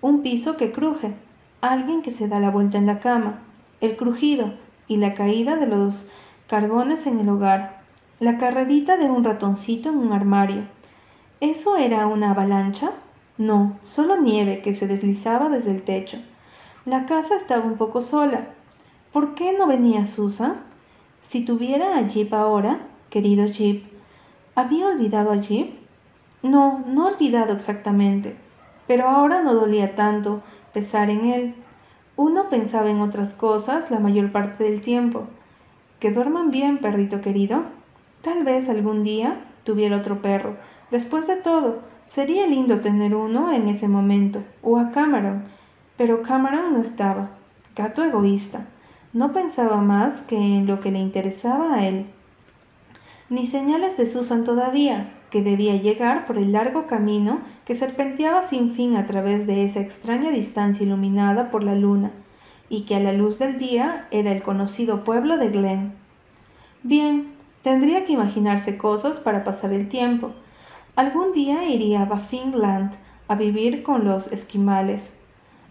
Un 0.00 0.22
piso 0.22 0.56
que 0.56 0.70
cruje, 0.70 1.16
alguien 1.60 2.02
que 2.02 2.12
se 2.12 2.28
da 2.28 2.38
la 2.38 2.50
vuelta 2.50 2.78
en 2.78 2.86
la 2.86 3.00
cama, 3.00 3.40
el 3.80 3.96
crujido 3.96 4.52
y 4.88 4.96
la 4.96 5.14
caída 5.14 5.56
de 5.56 5.66
los 5.66 6.08
carbones 6.48 7.06
en 7.06 7.20
el 7.20 7.28
hogar, 7.28 7.80
la 8.20 8.38
carrerita 8.38 8.96
de 8.96 9.10
un 9.10 9.24
ratoncito 9.24 9.90
en 9.90 9.98
un 9.98 10.12
armario. 10.12 10.62
¿Eso 11.40 11.76
era 11.76 12.06
una 12.06 12.30
avalancha? 12.30 12.92
No, 13.38 13.78
solo 13.82 14.16
nieve 14.16 14.62
que 14.62 14.72
se 14.72 14.86
deslizaba 14.86 15.48
desde 15.48 15.72
el 15.72 15.82
techo. 15.82 16.18
La 16.86 17.04
casa 17.04 17.36
estaba 17.36 17.64
un 17.64 17.76
poco 17.76 18.00
sola. 18.00 18.48
¿Por 19.12 19.34
qué 19.34 19.56
no 19.58 19.66
venía 19.66 20.04
Susan? 20.06 20.62
Si 21.22 21.44
tuviera 21.44 21.98
a 21.98 22.06
Jeep 22.06 22.32
ahora, 22.32 22.80
querido 23.10 23.46
Jeep. 23.46 23.84
¿Había 24.54 24.86
olvidado 24.86 25.32
a 25.32 25.36
Jeep? 25.36 25.74
No, 26.42 26.84
no 26.86 27.08
olvidado 27.08 27.52
exactamente, 27.52 28.36
pero 28.86 29.08
ahora 29.08 29.42
no 29.42 29.54
dolía 29.54 29.96
tanto 29.96 30.42
pesar 30.72 31.10
en 31.10 31.26
él. 31.26 31.54
Uno 32.16 32.48
pensaba 32.48 32.88
en 32.88 33.00
otras 33.00 33.34
cosas 33.34 33.90
la 33.90 33.98
mayor 33.98 34.32
parte 34.32 34.64
del 34.64 34.80
tiempo. 34.80 35.24
Que 36.00 36.10
duerman 36.10 36.50
bien, 36.50 36.78
perrito 36.78 37.20
querido. 37.20 37.62
Tal 38.22 38.42
vez 38.42 38.70
algún 38.70 39.04
día 39.04 39.44
tuviera 39.64 39.98
otro 39.98 40.22
perro. 40.22 40.56
Después 40.90 41.26
de 41.26 41.36
todo, 41.36 41.80
sería 42.06 42.46
lindo 42.46 42.80
tener 42.80 43.14
uno 43.14 43.52
en 43.52 43.68
ese 43.68 43.86
momento, 43.86 44.42
o 44.62 44.78
a 44.78 44.92
Cameron. 44.92 45.44
Pero 45.98 46.22
Cameron 46.22 46.72
no 46.72 46.80
estaba. 46.80 47.30
Gato 47.76 48.02
egoísta. 48.02 48.66
No 49.12 49.32
pensaba 49.32 49.76
más 49.76 50.22
que 50.22 50.36
en 50.36 50.66
lo 50.66 50.80
que 50.80 50.90
le 50.90 50.98
interesaba 50.98 51.74
a 51.74 51.86
él. 51.86 52.06
Ni 53.28 53.46
señales 53.46 53.96
de 53.96 54.06
Susan 54.06 54.44
todavía, 54.44 55.12
que 55.36 55.42
debía 55.42 55.76
llegar 55.76 56.26
por 56.26 56.38
el 56.38 56.52
largo 56.52 56.86
camino 56.86 57.40
que 57.66 57.74
serpenteaba 57.74 58.40
sin 58.40 58.72
fin 58.72 58.96
a 58.96 59.06
través 59.06 59.46
de 59.46 59.64
esa 59.64 59.80
extraña 59.80 60.30
distancia 60.30 60.86
iluminada 60.86 61.50
por 61.50 61.62
la 61.62 61.74
luna, 61.74 62.10
y 62.70 62.86
que 62.86 62.96
a 62.96 63.00
la 63.00 63.12
luz 63.12 63.38
del 63.38 63.58
día 63.58 64.08
era 64.10 64.32
el 64.32 64.42
conocido 64.42 65.04
pueblo 65.04 65.36
de 65.36 65.50
Glen. 65.50 65.92
Bien, 66.82 67.36
Tendría 67.66 68.04
que 68.04 68.12
imaginarse 68.12 68.78
cosas 68.78 69.18
para 69.18 69.42
pasar 69.42 69.72
el 69.72 69.88
tiempo. 69.88 70.30
Algún 70.94 71.32
día 71.32 71.68
iría 71.68 72.02
a 72.02 72.04
Baffinland 72.04 72.92
a 73.26 73.34
vivir 73.34 73.82
con 73.82 74.04
los 74.04 74.30
esquimales. 74.30 75.20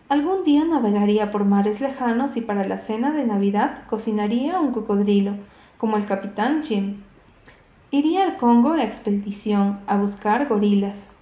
Algún 0.10 0.44
día 0.44 0.66
navegaría 0.66 1.32
por 1.32 1.46
mares 1.46 1.80
lejanos 1.80 2.36
y 2.36 2.42
para 2.42 2.68
la 2.68 2.80
cena 2.80 3.14
de 3.14 3.26
Navidad 3.26 3.84
cocinaría 3.88 4.60
un 4.60 4.74
cocodrilo, 4.74 5.36
como 5.78 5.96
el 5.96 6.06
capitán 6.06 6.64
Jim. 6.66 6.98
Iría 7.92 8.24
al 8.24 8.38
Congo 8.38 8.74
en 8.74 8.82
expedición 8.82 9.80
a 9.86 9.98
buscar 9.98 10.48
gorilas. 10.48 11.16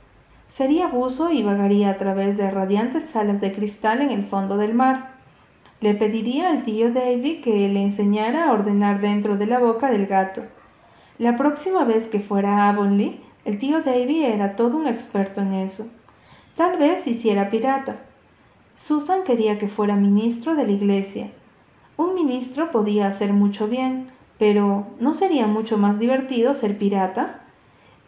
Sería 0.48 0.88
buzo 0.88 1.32
y 1.32 1.44
vagaría 1.44 1.90
a 1.90 1.98
través 1.98 2.38
de 2.38 2.50
radiantes 2.50 3.10
salas 3.10 3.42
de 3.42 3.54
cristal 3.54 4.02
en 4.02 4.12
el 4.12 4.26
fondo 4.26 4.56
del 4.58 4.74
mar. 4.74 5.12
Le 5.82 5.94
pediría 5.94 6.50
al 6.50 6.64
tío 6.64 6.94
David 6.94 7.44
que 7.44 7.68
le 7.68 7.82
enseñara 7.82 8.46
a 8.46 8.54
ordenar 8.54 9.02
dentro 9.02 9.36
de 9.36 9.46
la 9.46 9.60
boca 9.60 9.92
del 9.92 10.08
gato. 10.08 10.44
La 11.18 11.36
próxima 11.36 11.84
vez 11.84 12.08
que 12.08 12.22
fuera 12.22 12.58
a 12.58 12.70
Avonlea, 12.70 13.14
el 13.44 13.58
tío 13.58 13.82
Davy 13.82 14.24
era 14.24 14.56
todo 14.56 14.78
un 14.78 14.88
experto 14.88 15.42
en 15.42 15.54
eso. 15.54 15.90
Tal 16.56 16.78
vez 16.78 17.06
hiciera 17.08 17.50
pirata. 17.50 17.98
Susan 18.78 19.24
quería 19.26 19.60
que 19.60 19.68
fuera 19.68 19.96
ministro 19.96 20.56
de 20.56 20.66
la 20.66 20.72
iglesia. 20.72 21.30
Un 21.98 22.16
ministro 22.16 22.72
podía 22.72 23.08
hacer 23.08 23.34
mucho 23.34 23.68
bien, 23.68 24.08
pero 24.44 24.88
¿no 25.00 25.14
sería 25.14 25.48
mucho 25.48 25.78
más 25.78 26.00
divertido 26.00 26.54
ser 26.54 26.78
pirata? 26.78 27.40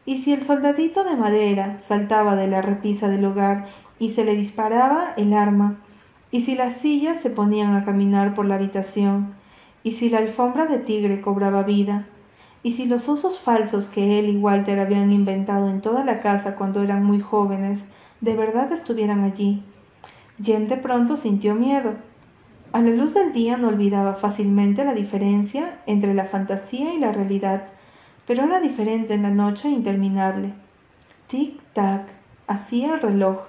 ¿Y 0.05 0.17
si 0.17 0.33
el 0.33 0.43
soldadito 0.43 1.05
de 1.05 1.15
madera 1.15 1.79
saltaba 1.79 2.35
de 2.35 2.49
la 2.49 2.61
repisa 2.61 3.07
del 3.07 3.23
hogar 3.23 3.67
y 3.99 4.09
se 4.09 4.25
le 4.25 4.35
disparaba 4.35 5.13
el 5.15 5.33
arma? 5.33 5.77
¿Y 6.31 6.41
si 6.41 6.55
las 6.55 6.73
sillas 6.73 7.21
se 7.21 7.29
ponían 7.29 7.73
a 7.73 7.85
caminar 7.85 8.35
por 8.35 8.45
la 8.47 8.55
habitación? 8.55 9.33
¿Y 9.81 9.91
si 9.93 10.09
la 10.09 10.17
alfombra 10.17 10.65
de 10.65 10.79
tigre 10.79 11.21
cobraba 11.21 11.63
vida? 11.63 12.05
Y 12.63 12.71
si 12.71 12.85
los 12.85 13.07
osos 13.07 13.39
falsos 13.39 13.87
que 13.87 14.19
él 14.19 14.27
y 14.27 14.35
Walter 14.35 14.81
habían 14.81 15.13
inventado 15.13 15.69
en 15.69 15.79
toda 15.79 16.03
la 16.03 16.19
casa 16.19 16.55
cuando 16.55 16.83
eran 16.83 17.05
muy 17.05 17.21
jóvenes, 17.21 17.93
de 18.19 18.35
verdad 18.35 18.69
estuvieran 18.73 19.23
allí. 19.23 19.63
Jem 20.43 20.67
de 20.67 20.75
pronto 20.75 21.15
sintió 21.15 21.55
miedo. 21.55 21.93
A 22.75 22.81
la 22.81 22.89
luz 22.89 23.13
del 23.13 23.31
día 23.31 23.55
no 23.55 23.69
olvidaba 23.69 24.15
fácilmente 24.15 24.83
la 24.83 24.93
diferencia 24.93 25.79
entre 25.85 26.13
la 26.13 26.25
fantasía 26.25 26.93
y 26.93 26.99
la 26.99 27.13
realidad, 27.13 27.69
pero 28.27 28.43
era 28.43 28.59
diferente 28.59 29.13
en 29.13 29.23
la 29.23 29.29
noche 29.29 29.69
interminable. 29.69 30.51
Tic-tac, 31.29 32.01
hacía 32.47 32.95
el 32.95 32.99
reloj. 32.99 33.43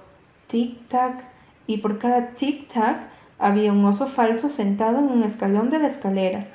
Tic-tac, 0.48 1.24
y 1.66 1.78
por 1.78 1.98
cada 1.98 2.36
tic-tac 2.36 2.98
había 3.40 3.72
un 3.72 3.84
oso 3.84 4.06
falso 4.06 4.48
sentado 4.48 5.00
en 5.00 5.06
un 5.06 5.24
escalón 5.24 5.70
de 5.70 5.80
la 5.80 5.88
escalera. 5.88 6.46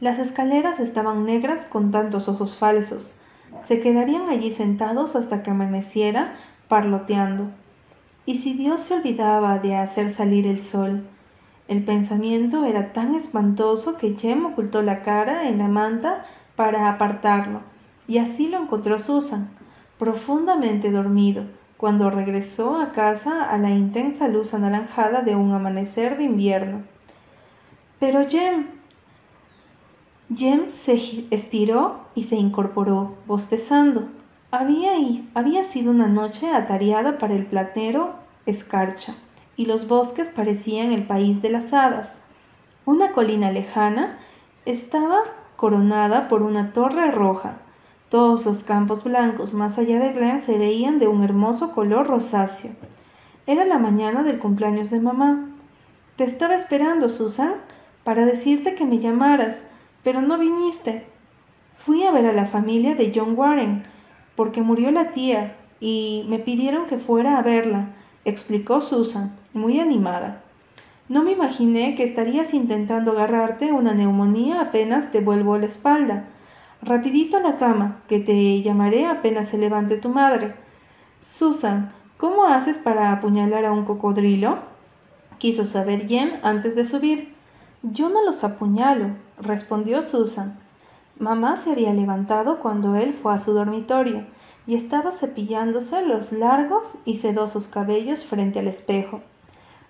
Las 0.00 0.18
escaleras 0.18 0.80
estaban 0.80 1.26
negras 1.26 1.66
con 1.66 1.90
tantos 1.90 2.26
osos 2.26 2.56
falsos. 2.56 3.18
Se 3.60 3.80
quedarían 3.80 4.30
allí 4.30 4.48
sentados 4.48 5.14
hasta 5.14 5.42
que 5.42 5.50
amaneciera, 5.50 6.36
parloteando. 6.68 7.50
¿Y 8.24 8.38
si 8.38 8.54
Dios 8.54 8.80
se 8.80 8.94
olvidaba 8.94 9.58
de 9.58 9.76
hacer 9.76 10.08
salir 10.08 10.46
el 10.46 10.58
sol? 10.58 11.04
El 11.66 11.82
pensamiento 11.82 12.66
era 12.66 12.92
tan 12.92 13.14
espantoso 13.14 13.96
que 13.96 14.14
Jem 14.14 14.44
ocultó 14.44 14.82
la 14.82 15.00
cara 15.00 15.48
en 15.48 15.58
la 15.58 15.68
manta 15.68 16.26
para 16.56 16.90
apartarlo, 16.90 17.60
y 18.06 18.18
así 18.18 18.48
lo 18.48 18.62
encontró 18.62 18.98
Susan, 18.98 19.48
profundamente 19.98 20.90
dormido, 20.90 21.44
cuando 21.78 22.10
regresó 22.10 22.76
a 22.76 22.92
casa 22.92 23.44
a 23.44 23.56
la 23.56 23.70
intensa 23.70 24.28
luz 24.28 24.52
anaranjada 24.52 25.22
de 25.22 25.36
un 25.36 25.52
amanecer 25.52 26.18
de 26.18 26.24
invierno. 26.24 26.82
Pero 27.98 28.28
Jem, 28.28 28.66
Jem 30.34 30.68
se 30.68 31.26
estiró 31.30 32.00
y 32.14 32.24
se 32.24 32.36
incorporó, 32.36 33.14
bostezando. 33.26 34.08
Había, 34.50 34.92
había 35.34 35.64
sido 35.64 35.90
una 35.90 36.08
noche 36.08 36.50
atareada 36.50 37.18
para 37.18 37.34
el 37.34 37.46
platero 37.46 38.14
escarcha, 38.46 39.14
y 39.56 39.66
los 39.66 39.88
bosques 39.88 40.28
parecían 40.28 40.92
el 40.92 41.04
país 41.04 41.42
de 41.42 41.50
las 41.50 41.72
hadas. 41.72 42.22
Una 42.86 43.12
colina 43.12 43.50
lejana 43.50 44.18
estaba 44.66 45.20
coronada 45.56 46.28
por 46.28 46.42
una 46.42 46.72
torre 46.72 47.10
roja. 47.10 47.58
Todos 48.08 48.44
los 48.44 48.62
campos 48.62 49.04
blancos 49.04 49.54
más 49.54 49.78
allá 49.78 49.98
de 49.98 50.12
Glen 50.12 50.40
se 50.40 50.58
veían 50.58 50.98
de 50.98 51.08
un 51.08 51.24
hermoso 51.24 51.72
color 51.72 52.06
rosáceo. 52.06 52.72
Era 53.46 53.64
la 53.64 53.78
mañana 53.78 54.22
del 54.22 54.38
cumpleaños 54.38 54.90
de 54.90 55.00
mamá. 55.00 55.48
Te 56.16 56.24
estaba 56.24 56.54
esperando, 56.54 57.08
Susan, 57.08 57.54
para 58.04 58.24
decirte 58.24 58.74
que 58.74 58.84
me 58.84 58.98
llamaras 58.98 59.64
pero 60.04 60.20
no 60.20 60.38
viniste. 60.38 61.06
Fui 61.76 62.04
a 62.04 62.12
ver 62.12 62.26
a 62.26 62.32
la 62.32 62.44
familia 62.44 62.94
de 62.94 63.10
John 63.12 63.36
Warren, 63.36 63.84
porque 64.36 64.60
murió 64.60 64.92
la 64.92 65.10
tía, 65.10 65.56
y 65.80 66.24
me 66.28 66.38
pidieron 66.38 66.86
que 66.86 66.98
fuera 66.98 67.38
a 67.38 67.42
verla, 67.42 67.88
explicó 68.24 68.80
Susan, 68.80 69.36
muy 69.52 69.80
animada. 69.80 70.42
No 71.08 71.22
me 71.22 71.32
imaginé 71.32 71.94
que 71.96 72.04
estarías 72.04 72.54
intentando 72.54 73.12
agarrarte 73.12 73.72
una 73.72 73.92
neumonía 73.92 74.62
apenas 74.62 75.12
te 75.12 75.20
vuelvo 75.20 75.58
la 75.58 75.66
espalda. 75.66 76.24
Rapidito 76.80 77.36
a 77.36 77.40
la 77.40 77.56
cama, 77.56 78.02
que 78.08 78.20
te 78.20 78.62
llamaré 78.62 79.06
apenas 79.06 79.48
se 79.48 79.58
levante 79.58 79.96
tu 79.96 80.08
madre. 80.08 80.54
Susan, 81.20 81.92
¿cómo 82.16 82.44
haces 82.44 82.78
para 82.78 83.12
apuñalar 83.12 83.66
a 83.66 83.72
un 83.72 83.84
cocodrilo? 83.84 84.58
Quiso 85.38 85.64
saber 85.64 86.06
Jem 86.08 86.40
antes 86.42 86.74
de 86.74 86.84
subir. 86.84 87.34
Yo 87.82 88.08
no 88.08 88.24
los 88.24 88.44
apuñalo, 88.44 89.10
respondió 89.38 90.00
Susan. 90.00 90.58
Mamá 91.18 91.56
se 91.56 91.72
había 91.72 91.92
levantado 91.92 92.60
cuando 92.60 92.96
él 92.96 93.12
fue 93.12 93.34
a 93.34 93.38
su 93.38 93.52
dormitorio. 93.52 94.24
Y 94.66 94.74
estaba 94.74 95.12
cepillándose 95.12 96.02
los 96.02 96.32
largos 96.32 96.98
y 97.04 97.16
sedosos 97.16 97.66
cabellos 97.66 98.24
frente 98.24 98.58
al 98.58 98.68
espejo. 98.68 99.20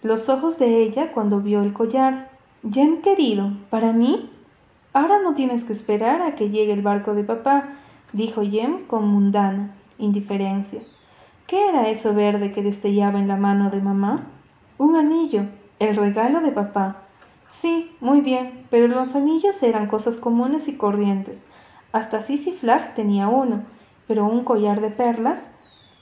Los 0.02 0.28
ojos 0.28 0.58
de 0.58 0.82
ella 0.82 1.12
cuando 1.12 1.40
vio 1.40 1.62
el 1.62 1.72
collar. 1.72 2.28
Jem 2.70 3.02
querido, 3.02 3.52
¿para 3.70 3.92
mí? 3.92 4.30
Ahora 4.92 5.20
no 5.22 5.34
tienes 5.34 5.64
que 5.64 5.72
esperar 5.72 6.22
a 6.22 6.34
que 6.34 6.50
llegue 6.50 6.72
el 6.72 6.82
barco 6.82 7.14
de 7.14 7.24
papá, 7.24 7.68
dijo 8.12 8.42
Jem 8.42 8.86
con 8.86 9.06
mundana 9.06 9.74
indiferencia. 9.98 10.80
¿Qué 11.46 11.68
era 11.68 11.88
eso 11.88 12.14
verde 12.14 12.52
que 12.52 12.62
destellaba 12.62 13.18
en 13.18 13.28
la 13.28 13.36
mano 13.36 13.70
de 13.70 13.80
mamá? 13.80 14.26
Un 14.78 14.96
anillo, 14.96 15.44
el 15.78 15.96
regalo 15.96 16.40
de 16.40 16.52
papá. 16.52 17.02
Sí, 17.48 17.92
muy 18.00 18.20
bien, 18.20 18.64
pero 18.70 18.88
los 18.88 19.14
anillos 19.14 19.62
eran 19.62 19.86
cosas 19.86 20.16
comunes 20.16 20.68
y 20.68 20.76
corrientes. 20.76 21.46
Hasta 21.92 22.20
Sissy 22.20 22.52
Flag 22.52 22.94
tenía 22.94 23.28
uno, 23.28 23.62
pero 24.06 24.24
un 24.26 24.44
collar 24.44 24.80
de 24.80 24.90
perlas. 24.90 25.52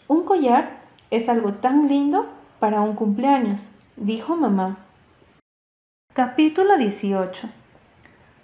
Un 0.09 0.25
collar 0.25 0.81
es 1.11 1.29
algo 1.29 1.55
tan 1.55 1.89
lindo 1.89 2.27
para 2.59 2.81
un 2.81 2.95
cumpleaños, 2.95 3.73
dijo 3.97 4.37
mamá. 4.37 4.79
Capítulo 6.15 6.77
18 6.77 7.49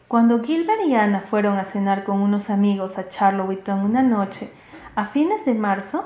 Cuando 0.09 0.43
Gilbert 0.43 0.81
y 0.87 0.95
Anna 0.95 1.21
fueron 1.21 1.59
a 1.59 1.65
cenar 1.65 2.05
con 2.05 2.21
unos 2.21 2.51
amigos 2.51 2.99
a 2.99 3.09
Charlottetown 3.09 3.85
una 3.85 4.03
noche, 4.03 4.51
a 4.95 5.05
fines 5.05 5.45
de 5.45 5.55
marzo, 5.55 6.05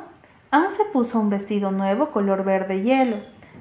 Anne 0.50 0.70
se 0.70 0.84
puso 0.86 1.18
un 1.18 1.30
vestido 1.30 1.70
nuevo 1.70 2.10
color 2.10 2.44
verde 2.44 2.82
hielo, 2.82 3.18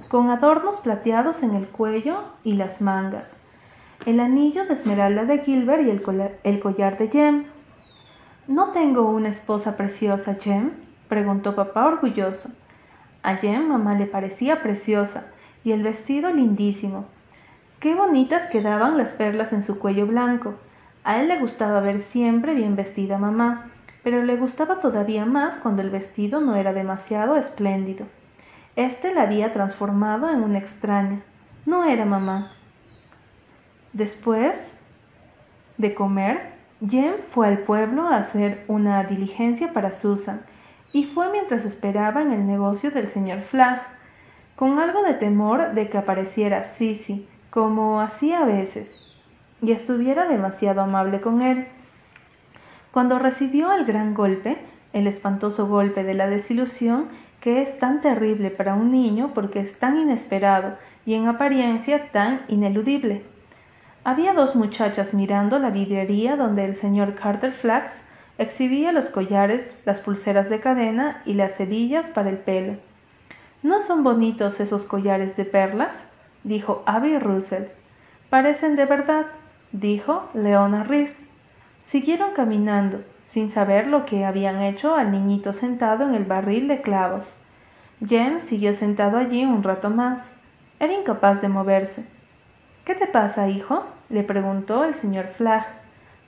con 0.10 0.30
adornos 0.30 0.82
plateados 0.82 1.42
en 1.42 1.56
el 1.56 1.68
cuello 1.68 2.24
y 2.44 2.54
las 2.54 2.82
mangas, 2.82 3.44
el 4.06 4.20
anillo 4.20 4.66
de 4.66 4.74
esmeralda 4.74 5.24
de 5.24 5.40
Gilbert 5.40 5.84
y 5.84 5.90
el, 5.90 6.02
collar, 6.60 6.98
de 6.98 7.08
Jem. 7.08 7.46
¿No 8.51 8.72
tengo 8.74 9.03
una 9.03 9.29
esposa 9.29 9.77
preciosa, 9.77 10.36
Jem? 10.36 10.72
preguntó 11.08 11.55
papá 11.55 11.86
orgulloso. 11.86 12.50
A 13.24 13.38
Jem 13.38 13.70
mamá 13.70 13.96
le 13.96 14.08
parecía 14.08 14.62
preciosa 14.62 15.31
y 15.63 15.72
el 15.72 15.84
vestido 15.84 16.34
lindísimo. 16.34 17.05
Qué 17.79 17.96
bonitas 17.96 18.48
quedaban 18.48 18.98
las 18.98 19.13
perlas 19.13 19.53
en 19.53 19.62
su 19.62 19.79
cuello 19.79 20.05
blanco. 20.05 20.55
A 21.05 21.22
él 21.22 21.29
le 21.29 21.39
gustaba 21.39 21.79
ver 21.79 22.01
siempre 22.01 22.53
bien 22.53 22.75
vestida 22.75 23.17
mamá 23.17 23.72
pero 24.03 24.22
le 24.22 24.36
gustaba 24.36 24.81
todavía 24.81 25.25
más 25.25 25.58
cuando 25.58 25.81
el 25.81 25.89
vestido 25.89 26.41
no 26.41 26.58
era 26.58 26.74
demasiado 26.74 27.38
espléndido. 27.38 28.05
Este 28.75 29.13
la 29.13 29.22
había 29.22 29.53
transformado 29.53 30.29
en 30.29 30.43
una 30.43 30.58
extraña. 30.58 31.22
No 31.65 31.86
era 31.86 32.03
mamá. 32.03 32.51
Después 33.93 34.81
de 35.77 35.93
comer, 35.93 36.61
Jem 36.88 37.20
fue 37.22 37.48
al 37.48 37.60
pueblo 37.60 38.08
a 38.08 38.18
hacer 38.18 38.66
una 38.68 39.04
diligencia 39.04 39.72
para 39.72 39.92
Susan 39.92 40.42
y 40.92 41.04
fue 41.04 41.32
mientras 41.32 41.64
esperaba 41.64 42.24
en 42.24 42.32
el 42.32 42.48
negocio 42.48 42.90
del 42.90 43.08
señor 43.08 43.42
Flagg, 43.42 43.84
con 44.56 44.80
algo 44.80 45.04
de 45.04 45.14
temor 45.14 45.74
de 45.74 45.90
que 45.90 46.00
apareciera 46.00 46.64
Sissy, 46.64 47.28
como 47.52 48.02
hacía 48.02 48.40
a 48.40 48.46
veces, 48.46 49.14
y 49.62 49.72
estuviera 49.72 50.28
demasiado 50.28 50.82
amable 50.82 51.22
con 51.22 51.44
él. 51.44 51.68
Cuando 52.92 53.20
recibió 53.20 53.72
el 53.74 53.86
gran 53.86 54.16
golpe, 54.16 54.58
el 54.92 55.06
espantoso 55.06 55.68
golpe 55.68 56.04
de 56.04 56.16
la 56.16 56.28
desilusión, 56.28 57.10
que 57.42 57.62
es 57.62 57.78
tan 57.78 58.02
terrible 58.02 58.50
para 58.50 58.74
un 58.74 58.90
niño 58.90 59.32
porque 59.36 59.60
es 59.60 59.78
tan 59.78 60.00
inesperado 60.00 60.78
y 61.06 61.14
en 61.14 61.28
apariencia 61.28 62.12
tan 62.12 62.42
ineludible. 62.48 63.24
Había 64.03 64.34
dos 64.34 64.55
muchachas 64.55 65.13
mirando 65.13 65.60
la 65.60 65.70
vidriería 65.70 66.36
donde 66.36 66.65
el 66.65 66.74
señor 66.74 67.13
Carter 67.13 67.51
Flax 67.51 68.03
exhibía 68.39 68.91
los 68.91 69.10
collares, 69.10 69.79
las 69.86 70.00
pulseras 70.00 70.50
de 70.50 70.60
cadena 70.60 71.22
y 71.24 71.36
las 71.36 71.60
hebillas 71.60 72.10
para 72.10 72.31
el 72.31 72.39
pelo. 72.39 72.77
¿No 73.62 73.79
son 73.79 74.03
bonitos 74.03 74.60
esos 74.60 74.86
collares 74.86 75.38
de 75.38 75.46
perlas? 75.46 76.10
dijo 76.44 76.81
Abby 76.87 77.20
Russell. 77.20 77.66
Parecen 78.31 78.75
de 78.75 78.85
verdad, 78.85 79.27
dijo 79.72 80.27
Leona 80.33 80.83
Rhys. 80.83 81.29
Siguieron 81.79 82.33
caminando, 82.33 83.03
sin 83.24 83.51
saber 83.51 83.85
lo 83.85 84.05
que 84.05 84.25
habían 84.25 84.64
hecho 84.64 84.96
al 84.96 85.11
niñito 85.11 85.53
sentado 85.53 86.05
en 86.05 86.16
el 86.16 86.25
barril 86.25 86.68
de 86.68 86.81
clavos. 86.81 87.35
Jem 88.03 88.40
siguió 88.40 88.74
sentado 88.74 89.18
allí 89.18 89.46
un 89.46 89.61
rato 89.61 89.92
más. 89.92 90.37
Era 90.79 90.94
incapaz 90.94 91.40
de 91.44 91.50
moverse. 91.50 92.03
¿Qué 92.85 92.96
te 92.96 93.05
pasa, 93.05 93.48
hijo? 93.48 93.85
le 94.09 94.24
preguntó 94.24 94.83
el 94.83 94.96
señor 94.96 95.27
Flagg. 95.27 95.65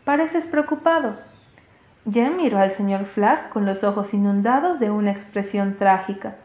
Pareces 0.05 0.45
preocupado. 0.45 1.17
Jem 2.09 2.37
miró 2.37 2.59
al 2.59 2.69
señor 2.69 3.05
Flagg 3.05 3.49
con 3.49 3.65
los 3.65 3.83
ojos 3.83 4.13
inundados 4.13 4.79
de 4.79 4.91
una 4.91 5.11
expresión 5.11 5.75
trágica. 5.77 6.35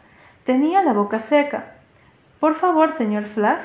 Tenía 0.44 0.82
la 0.82 0.94
boca 0.94 1.18
seca. 1.18 1.74
Por 2.40 2.54
favor, 2.54 2.90
señor 2.90 3.24
Flagg, 3.24 3.60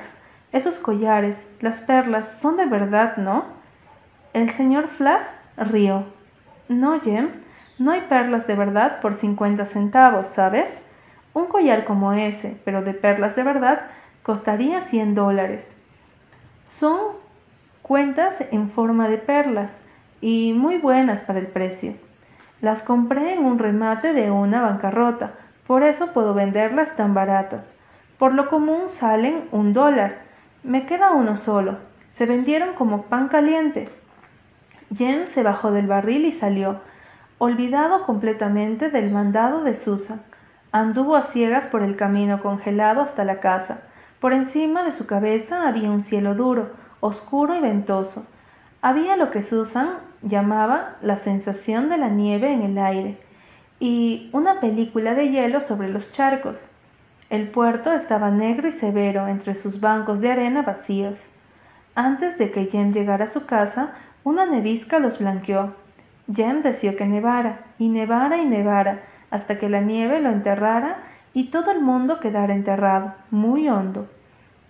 esos 0.51 0.79
collares, 0.79 1.56
las 1.62 1.79
perlas, 1.79 2.39
son 2.41 2.58
de 2.58 2.65
verdad, 2.65 3.15
¿no? 3.15 3.45
El 4.34 4.49
señor 4.49 4.89
Flagg 4.89 5.23
rió. 5.56 6.03
No, 6.67 6.99
Jem, 6.99 7.29
no 7.79 7.91
hay 7.91 8.01
perlas 8.01 8.47
de 8.47 8.56
verdad 8.56 8.99
por 8.99 9.13
cincuenta 9.13 9.65
centavos, 9.65 10.27
¿sabes? 10.27 10.84
Un 11.34 11.45
collar 11.45 11.86
como 11.86 12.12
ese, 12.12 12.60
pero 12.65 12.82
de 12.82 12.93
perlas 12.93 13.38
de 13.38 13.43
verdad, 13.43 13.88
costaría 14.23 14.82
cien 14.82 15.13
dólares. 15.13 15.83
Son 16.65 16.99
cuentas 17.82 18.43
en 18.52 18.69
forma 18.69 19.10
de 19.10 19.17
perlas 19.17 19.88
y 20.21 20.54
muy 20.54 20.78
buenas 20.78 21.23
para 21.23 21.39
el 21.39 21.47
precio. 21.47 21.93
Las 22.62 22.82
compré 22.82 23.34
en 23.34 23.43
un 23.43 23.60
remate 23.60 24.13
de 24.13 24.32
una 24.32 24.62
bancarrota, 24.62 25.34
por 25.67 25.84
eso 25.84 26.13
puedo 26.13 26.34
venderlas 26.34 26.95
tan 26.95 27.13
baratas. 27.13 27.80
Por 28.17 28.34
lo 28.34 28.49
común 28.49 28.89
salen 28.89 29.47
un 29.52 29.73
dólar. 29.73 30.21
Me 30.63 30.86
queda 30.86 31.12
uno 31.12 31.36
solo. 31.36 31.78
Se 32.08 32.26
vendieron 32.26 32.73
como 32.73 33.04
pan 33.04 33.28
caliente. 33.28 33.89
Jen 34.95 35.28
se 35.28 35.43
bajó 35.43 35.71
del 35.71 35.88
barril 35.88 36.26
y 36.26 36.32
salió, 36.32 36.80
olvidado 37.38 38.06
completamente 38.06 38.89
del 38.89 39.12
mandado 39.12 39.63
de 39.63 39.73
Susan. 39.73 40.21
Anduvo 40.71 41.15
a 41.15 41.21
ciegas 41.21 41.67
por 41.67 41.82
el 41.82 41.95
camino 41.95 42.39
congelado 42.41 43.02
hasta 43.02 43.26
la 43.26 43.39
casa. 43.39 43.84
Por 44.24 44.32
encima 44.32 44.84
de 44.84 44.94
su 44.94 45.06
cabeza 45.06 45.68
había 45.68 45.92
un 45.92 46.02
cielo 46.02 46.34
duro, 46.34 46.72
oscuro 47.02 47.58
y 47.58 47.60
ventoso. 47.60 48.26
Había 48.82 49.18
lo 49.18 49.32
que 49.32 49.44
Susan 49.44 49.98
llamaba 50.22 50.96
la 51.02 51.18
sensación 51.18 51.90
de 51.90 51.98
la 51.98 52.08
nieve 52.08 52.54
en 52.54 52.62
el 52.62 52.78
aire 52.78 53.18
y 53.82 54.30
una 54.32 54.62
película 54.62 55.14
de 55.14 55.30
hielo 55.30 55.60
sobre 55.60 55.90
los 55.90 56.14
charcos. 56.14 56.72
El 57.30 57.50
puerto 57.50 57.92
estaba 57.92 58.32
negro 58.32 58.70
y 58.70 58.72
severo 58.72 59.28
entre 59.28 59.56
sus 59.56 59.82
bancos 59.82 60.22
de 60.22 60.32
arena 60.32 60.62
vacíos. 60.62 61.26
Antes 61.94 62.38
de 62.38 62.50
que 62.50 62.68
Jem 62.68 62.94
llegara 62.94 63.26
a 63.26 63.28
su 63.28 63.46
casa, 63.46 63.94
una 64.24 64.46
nevisca 64.46 65.00
los 65.00 65.20
blanqueó. 65.20 65.76
Jem 66.34 66.62
deseó 66.62 66.96
que 66.96 67.06
nevara, 67.06 67.66
y 67.78 67.90
nevara 67.90 68.38
y 68.38 68.46
nevara, 68.46 69.04
hasta 69.32 69.60
que 69.60 69.68
la 69.68 69.82
nieve 69.82 70.22
lo 70.22 70.30
enterrara 70.30 71.04
y 71.34 71.46
todo 71.46 71.72
el 71.72 71.82
mundo 71.82 72.22
quedara 72.22 72.54
enterrado, 72.54 73.16
muy 73.32 73.68
hondo. 73.68 74.08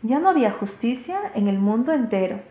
Ya 0.04 0.20
no 0.20 0.30
había 0.30 0.52
justicia 0.52 1.18
en 1.34 1.48
el 1.48 1.58
mundo 1.58 1.94
entero. 1.94 2.42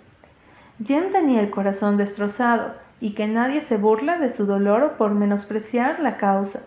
Jem 0.83 1.11
tenía 1.11 1.41
el 1.41 1.51
corazón 1.51 1.99
destrozado, 1.99 2.75
y 2.99 3.15
que 3.15 3.27
nadie 3.27 3.61
se 3.61 3.77
burla 3.77 4.19
de 4.19 4.31
su 4.31 4.47
dolor 4.47 4.93
por 4.97 5.11
menospreciar 5.11 6.01
la 6.01 6.17
causa. 6.17 6.63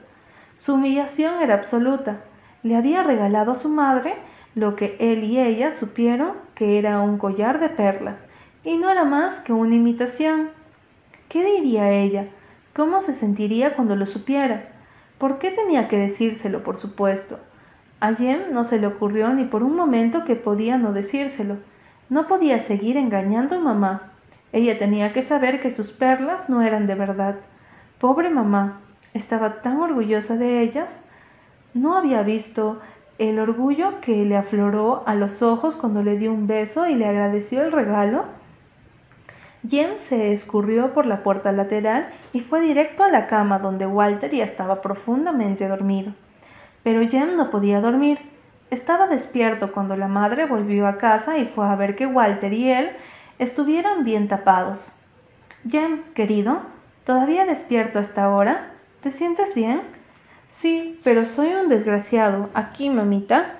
Su 0.56 0.76
humillación 0.76 1.42
era 1.42 1.56
absoluta. 1.56 2.22
Le 2.62 2.76
había 2.76 3.04
regalado 3.04 3.54
a 3.54 3.56
su 3.56 3.70
madre 3.70 4.16
lo 4.54 4.76
que 4.76 4.96
él 5.00 5.24
y 5.24 5.40
ella 5.40 5.72
supieron 5.72 6.34
que 6.54 6.78
era 6.78 7.00
un 7.00 7.18
collar 7.18 7.60
de 7.60 7.70
perlas, 7.70 8.26
y 8.64 8.78
no 8.78 8.92
era 8.92 9.06
más 9.06 9.40
que 9.40 9.54
una 9.54 9.76
imitación. 9.76 10.50
¿Qué 11.30 11.44
diría 11.44 11.90
ella? 11.90 12.28
¿Cómo 12.76 13.02
se 13.02 13.14
sentiría 13.14 13.76
cuando 13.76 13.96
lo 13.96 14.06
supiera? 14.06 14.70
¿Por 15.18 15.40
qué 15.40 15.50
tenía 15.50 15.88
que 15.88 15.98
decírselo, 15.98 16.64
por 16.64 16.78
supuesto? 16.78 17.40
A 18.00 18.14
Jem 18.14 18.52
no 18.52 18.64
se 18.64 18.80
le 18.80 18.88
ocurrió 18.88 19.30
ni 19.30 19.46
por 19.46 19.64
un 19.64 19.76
momento 19.76 20.26
que 20.26 20.36
podía 20.36 20.78
no 20.78 20.92
decírselo. 20.92 21.58
No 22.10 22.28
podía 22.28 22.60
seguir 22.60 22.98
engañando 22.98 23.56
a 23.56 23.60
mamá. 23.60 24.12
Ella 24.52 24.78
tenía 24.78 25.14
que 25.14 25.22
saber 25.22 25.62
que 25.62 25.72
sus 25.72 25.92
perlas 25.92 26.50
no 26.50 26.62
eran 26.62 26.88
de 26.88 26.96
verdad. 26.96 27.38
Pobre 28.00 28.30
mamá, 28.30 28.82
estaba 29.14 29.62
tan 29.62 29.80
orgullosa 29.80 30.38
de 30.38 30.62
ellas. 30.62 31.06
No 31.74 31.98
había 31.98 32.22
visto 32.22 32.82
el 33.18 33.40
orgullo 33.40 34.02
que 34.02 34.26
le 34.26 34.36
afloró 34.36 35.04
a 35.06 35.16
los 35.16 35.42
ojos 35.42 35.76
cuando 35.76 36.04
le 36.04 36.18
dio 36.18 36.34
un 36.34 36.48
beso 36.48 36.88
y 36.88 36.96
le 36.96 37.08
agradeció 37.08 37.64
el 37.64 37.72
regalo. 37.72 38.26
Jem 39.68 39.98
se 39.98 40.34
escurrió 40.34 40.94
por 40.94 41.06
la 41.06 41.24
puerta 41.24 41.52
lateral 41.54 42.10
y 42.34 42.42
fue 42.42 42.62
directo 42.62 43.04
a 43.04 43.08
la 43.08 43.26
cama 43.26 43.60
donde 43.60 43.88
Walter 43.88 44.30
ya 44.30 44.44
estaba 44.44 44.82
profundamente 44.82 45.68
dormido. 45.68 46.14
Pero 46.86 47.02
Jem 47.02 47.36
no 47.36 47.50
podía 47.50 47.82
dormir. 47.82 48.20
Estaba 48.70 49.08
despierto 49.08 49.72
cuando 49.72 49.98
la 49.98 50.08
madre 50.08 50.46
volvió 50.46 50.86
a 50.86 51.00
casa 51.00 51.40
y 51.40 51.46
fue 51.46 51.68
a 51.68 51.76
ver 51.76 51.96
que 51.96 52.06
Walter 52.06 52.54
y 52.54 52.70
él 52.70 52.92
estuvieran 53.40 54.04
bien 54.04 54.28
tapados. 54.28 54.92
Jem, 55.68 56.04
querido, 56.14 56.60
¿todavía 57.04 57.46
despierto 57.46 57.98
hasta 57.98 58.26
ahora? 58.26 58.72
¿Te 59.00 59.10
sientes 59.10 59.56
bien? 59.56 59.82
Sí, 60.48 61.00
pero 61.04 61.26
soy 61.26 61.56
un 61.56 61.70
desgraciado. 61.70 62.52
Aquí, 62.54 62.92
mamita, 62.92 63.56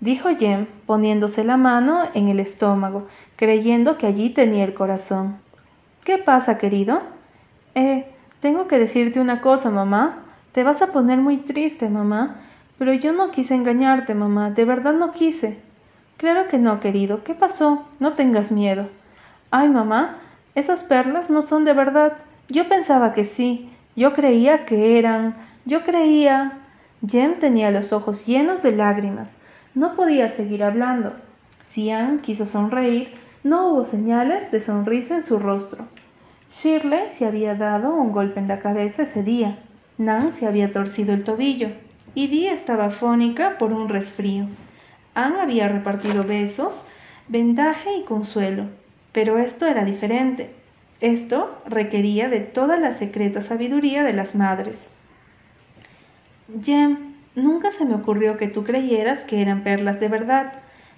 dijo 0.00 0.28
Jem, 0.36 0.66
poniéndose 0.84 1.44
la 1.44 1.56
mano 1.56 2.02
en 2.12 2.28
el 2.28 2.38
estómago, 2.38 3.08
creyendo 3.36 3.96
que 3.96 4.06
allí 4.06 4.28
tenía 4.28 4.64
el 4.64 4.74
corazón. 4.74 5.38
¿Qué 6.04 6.18
pasa, 6.18 6.58
querido? 6.58 7.00
Eh, 7.74 8.12
tengo 8.40 8.68
que 8.68 8.78
decirte 8.78 9.20
una 9.20 9.40
cosa, 9.40 9.70
mamá. 9.70 10.18
Te 10.52 10.64
vas 10.64 10.82
a 10.82 10.92
poner 10.92 11.16
muy 11.16 11.38
triste, 11.38 11.88
mamá. 11.88 12.42
Pero 12.78 12.92
yo 12.92 13.12
no 13.12 13.30
quise 13.32 13.54
engañarte, 13.54 14.14
mamá. 14.14 14.50
De 14.50 14.64
verdad 14.64 14.92
no 14.92 15.10
quise. 15.10 15.58
Claro 16.16 16.48
que 16.48 16.58
no, 16.58 16.80
querido. 16.80 17.24
¿Qué 17.24 17.34
pasó? 17.34 17.86
No 17.98 18.14
tengas 18.14 18.52
miedo. 18.52 18.88
Ay, 19.50 19.68
mamá, 19.68 20.18
esas 20.54 20.84
perlas 20.84 21.30
no 21.30 21.42
son 21.42 21.64
de 21.64 21.72
verdad. 21.72 22.18
Yo 22.48 22.68
pensaba 22.68 23.12
que 23.12 23.24
sí. 23.24 23.70
Yo 23.96 24.14
creía 24.14 24.64
que 24.64 24.98
eran. 24.98 25.36
Yo 25.64 25.84
creía. 25.84 26.58
Jem 27.06 27.38
tenía 27.38 27.70
los 27.70 27.92
ojos 27.92 28.26
llenos 28.26 28.62
de 28.62 28.76
lágrimas. 28.76 29.40
No 29.74 29.94
podía 29.94 30.28
seguir 30.28 30.64
hablando. 30.64 31.12
Si 31.62 31.90
Anne 31.90 32.20
quiso 32.20 32.46
sonreír, 32.46 33.14
no 33.44 33.68
hubo 33.68 33.84
señales 33.84 34.50
de 34.50 34.60
sonrisa 34.60 35.16
en 35.16 35.22
su 35.22 35.38
rostro. 35.38 35.84
Shirley 36.50 37.10
se 37.10 37.26
había 37.26 37.54
dado 37.54 37.94
un 37.94 38.12
golpe 38.12 38.40
en 38.40 38.48
la 38.48 38.58
cabeza 38.58 39.02
ese 39.02 39.22
día. 39.22 39.58
Nan 39.98 40.32
se 40.32 40.46
había 40.46 40.72
torcido 40.72 41.12
el 41.12 41.24
tobillo. 41.24 41.68
Y 42.20 42.48
estaba 42.48 42.90
fónica 42.90 43.58
por 43.58 43.72
un 43.72 43.88
resfrío. 43.88 44.48
Anne 45.14 45.40
había 45.40 45.68
repartido 45.68 46.24
besos, 46.24 46.84
vendaje 47.28 47.94
y 47.94 48.02
consuelo. 48.02 48.64
Pero 49.12 49.38
esto 49.38 49.66
era 49.66 49.84
diferente. 49.84 50.50
Esto 51.00 51.56
requería 51.64 52.28
de 52.28 52.40
toda 52.40 52.76
la 52.76 52.92
secreta 52.92 53.40
sabiduría 53.40 54.02
de 54.02 54.14
las 54.14 54.34
madres. 54.34 54.90
Jem, 56.60 57.14
nunca 57.36 57.70
se 57.70 57.84
me 57.84 57.94
ocurrió 57.94 58.36
que 58.36 58.48
tú 58.48 58.64
creyeras 58.64 59.22
que 59.22 59.40
eran 59.40 59.62
perlas 59.62 60.00
de 60.00 60.08
verdad. 60.08 60.54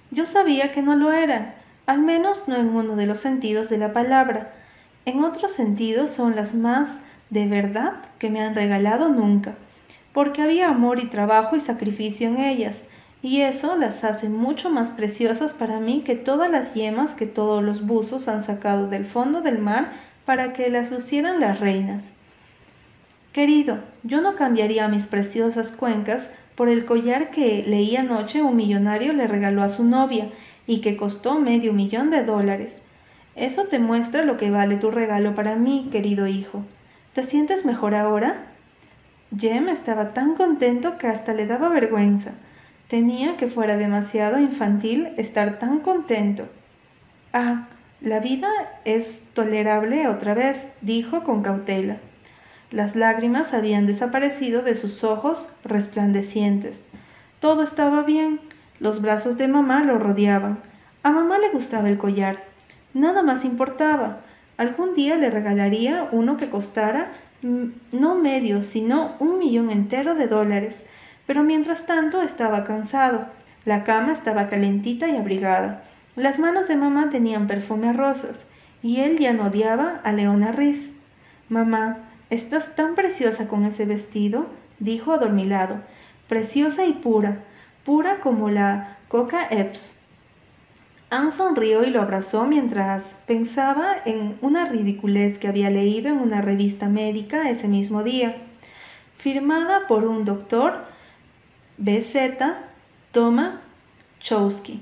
Yo 0.09 0.25
sabía 0.25 0.71
que 0.71 0.81
no 0.81 0.95
lo 0.95 1.13
eran, 1.13 1.53
al 1.85 1.99
menos 1.99 2.47
no 2.47 2.55
en 2.55 2.69
uno 2.69 2.95
de 2.95 3.05
los 3.05 3.19
sentidos 3.19 3.69
de 3.69 3.77
la 3.77 3.93
palabra. 3.93 4.53
En 5.05 5.23
otros 5.23 5.51
sentidos 5.51 6.09
son 6.09 6.35
las 6.35 6.55
más 6.55 7.03
de 7.29 7.45
verdad 7.45 7.93
que 8.17 8.31
me 8.31 8.41
han 8.41 8.55
regalado 8.55 9.09
nunca, 9.09 9.53
porque 10.13 10.41
había 10.41 10.69
amor 10.69 10.99
y 10.99 11.07
trabajo 11.07 11.55
y 11.55 11.59
sacrificio 11.59 12.27
en 12.27 12.39
ellas, 12.39 12.89
y 13.23 13.41
eso 13.41 13.77
las 13.77 14.03
hace 14.03 14.29
mucho 14.29 14.69
más 14.69 14.89
preciosas 14.89 15.53
para 15.53 15.79
mí 15.79 16.01
que 16.05 16.15
todas 16.15 16.49
las 16.49 16.73
yemas 16.73 17.13
que 17.13 17.27
todos 17.27 17.63
los 17.63 17.85
buzos 17.85 18.27
han 18.27 18.43
sacado 18.43 18.87
del 18.87 19.05
fondo 19.05 19.41
del 19.41 19.59
mar 19.59 19.93
para 20.25 20.53
que 20.53 20.69
las 20.69 20.91
lucieran 20.91 21.39
las 21.39 21.59
reinas. 21.59 22.17
Querido, 23.31 23.77
yo 24.03 24.21
no 24.21 24.35
cambiaría 24.35 24.87
mis 24.87 25.07
preciosas 25.07 25.71
cuencas 25.71 26.33
por 26.55 26.67
el 26.67 26.85
collar 26.85 27.31
que 27.31 27.63
leí 27.65 27.95
anoche 27.95 28.41
un 28.41 28.55
millonario 28.55 29.13
le 29.13 29.27
regaló 29.27 29.63
a 29.63 29.69
su 29.69 29.85
novia 29.85 30.29
y 30.67 30.81
que 30.81 30.97
costó 30.97 31.39
medio 31.39 31.73
millón 31.73 32.09
de 32.11 32.23
dólares. 32.23 32.83
Eso 33.35 33.65
te 33.65 33.79
muestra 33.79 34.25
lo 34.25 34.37
que 34.37 34.51
vale 34.51 34.75
tu 34.75 34.91
regalo 34.91 35.33
para 35.35 35.55
mí, 35.55 35.87
querido 35.91 36.27
hijo. 36.27 36.63
¿Te 37.13 37.23
sientes 37.23 37.65
mejor 37.65 37.95
ahora? 37.95 38.50
Jem 39.37 39.69
estaba 39.69 40.13
tan 40.13 40.35
contento 40.35 40.97
que 40.97 41.07
hasta 41.07 41.33
le 41.33 41.47
daba 41.47 41.69
vergüenza. 41.69 42.33
Temía 42.89 43.37
que 43.37 43.47
fuera 43.47 43.77
demasiado 43.77 44.39
infantil 44.39 45.09
estar 45.15 45.57
tan 45.59 45.79
contento. 45.79 46.49
Ah, 47.31 47.67
la 48.01 48.19
vida 48.19 48.49
es 48.83 49.25
tolerable 49.33 50.09
otra 50.09 50.33
vez, 50.33 50.73
dijo 50.81 51.23
con 51.23 51.43
cautela. 51.43 51.97
Las 52.71 52.97
lágrimas 52.97 53.53
habían 53.53 53.85
desaparecido 53.85 54.63
de 54.63 54.75
sus 54.75 55.03
ojos 55.05 55.53
resplandecientes. 55.63 56.91
Todo 57.39 57.63
estaba 57.63 58.03
bien. 58.03 58.41
Los 58.79 59.01
brazos 59.01 59.37
de 59.37 59.47
mamá 59.47 59.83
lo 59.83 59.97
rodeaban. 59.97 60.59
A 61.03 61.11
mamá 61.11 61.37
le 61.37 61.49
gustaba 61.51 61.87
el 61.87 61.97
collar. 61.97 62.43
Nada 62.93 63.23
más 63.23 63.45
importaba. 63.45 64.21
Algún 64.57 64.93
día 64.93 65.15
le 65.15 65.29
regalaría 65.29 66.09
uno 66.11 66.35
que 66.35 66.49
costara 66.49 67.11
no 67.41 68.15
medio, 68.15 68.63
sino 68.63 69.15
un 69.19 69.39
millón 69.39 69.69
entero 69.71 70.15
de 70.15 70.27
dólares 70.27 70.89
pero 71.31 71.43
mientras 71.43 71.85
tanto 71.85 72.21
estaba 72.21 72.65
cansado. 72.65 73.25
La 73.63 73.85
cama 73.85 74.11
estaba 74.11 74.49
calentita 74.49 75.07
y 75.07 75.15
abrigada. 75.15 75.83
Las 76.17 76.39
manos 76.39 76.67
de 76.67 76.75
mamá 76.75 77.09
tenían 77.09 77.47
perfume 77.47 77.87
a 77.87 77.93
rosas, 77.93 78.49
y 78.83 78.99
él 78.99 79.17
ya 79.17 79.31
no 79.31 79.45
odiaba 79.45 80.01
a 80.03 80.11
Leona 80.11 80.51
Riz. 80.51 80.97
Mamá, 81.47 81.99
estás 82.29 82.75
tan 82.75 82.95
preciosa 82.95 83.47
con 83.47 83.65
ese 83.65 83.85
vestido, 83.85 84.47
dijo 84.79 85.13
adormilado, 85.13 85.77
preciosa 86.27 86.85
y 86.85 86.91
pura, 86.91 87.37
pura 87.85 88.19
como 88.19 88.49
la 88.49 88.97
Coca 89.07 89.47
Epps. 89.49 90.00
Anne 91.13 91.33
sonrió 91.33 91.83
y 91.83 91.89
lo 91.89 92.01
abrazó 92.01 92.47
mientras 92.47 93.21
pensaba 93.27 93.97
en 94.05 94.37
una 94.39 94.69
ridiculez 94.69 95.39
que 95.39 95.49
había 95.49 95.69
leído 95.69 96.07
en 96.07 96.19
una 96.19 96.39
revista 96.39 96.87
médica 96.87 97.49
ese 97.49 97.67
mismo 97.67 98.01
día, 98.01 98.37
firmada 99.17 99.87
por 99.89 100.05
un 100.05 100.23
doctor 100.23 100.85
BZ 101.77 102.15
toma 103.11 103.59
Chowski. 104.21 104.79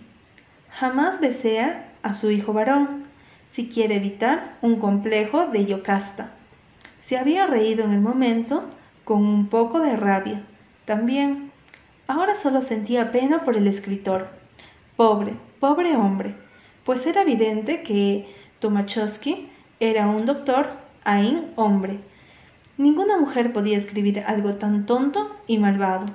Jamás 0.69 1.19
desea 1.19 1.89
a 2.03 2.13
su 2.13 2.29
hijo 2.29 2.53
varón, 2.53 3.05
si 3.49 3.69
quiere 3.69 3.95
evitar 3.95 4.55
un 4.61 4.75
complejo 4.79 5.47
de 5.47 5.65
Yocasta. 5.65 6.29
Se 6.99 7.17
había 7.17 7.47
reído 7.47 7.85
en 7.85 7.93
el 7.93 8.01
momento 8.01 8.65
con 9.03 9.25
un 9.25 9.47
poco 9.47 9.79
de 9.79 9.95
rabia. 9.95 10.43
También. 10.85 11.51
Ahora 12.05 12.35
solo 12.35 12.61
sentía 12.61 13.11
pena 13.11 13.43
por 13.43 13.57
el 13.57 13.65
escritor. 13.65 14.27
Pobre, 14.95 15.33
pobre 15.59 15.95
hombre, 15.95 16.35
pues 16.85 17.05
era 17.05 17.21
evidente 17.21 17.83
que 17.83 18.27
Tomachowski 18.59 19.49
era 19.79 20.07
un 20.07 20.25
doctor, 20.25 20.69
ain 21.03 21.51
hombre. 21.55 21.99
Ninguna 22.77 23.17
mujer 23.17 23.53
podía 23.53 23.77
escribir 23.77 24.21
algo 24.21 24.55
tan 24.55 24.85
tonto 24.85 25.35
y 25.47 25.57
malvado. 25.57 26.05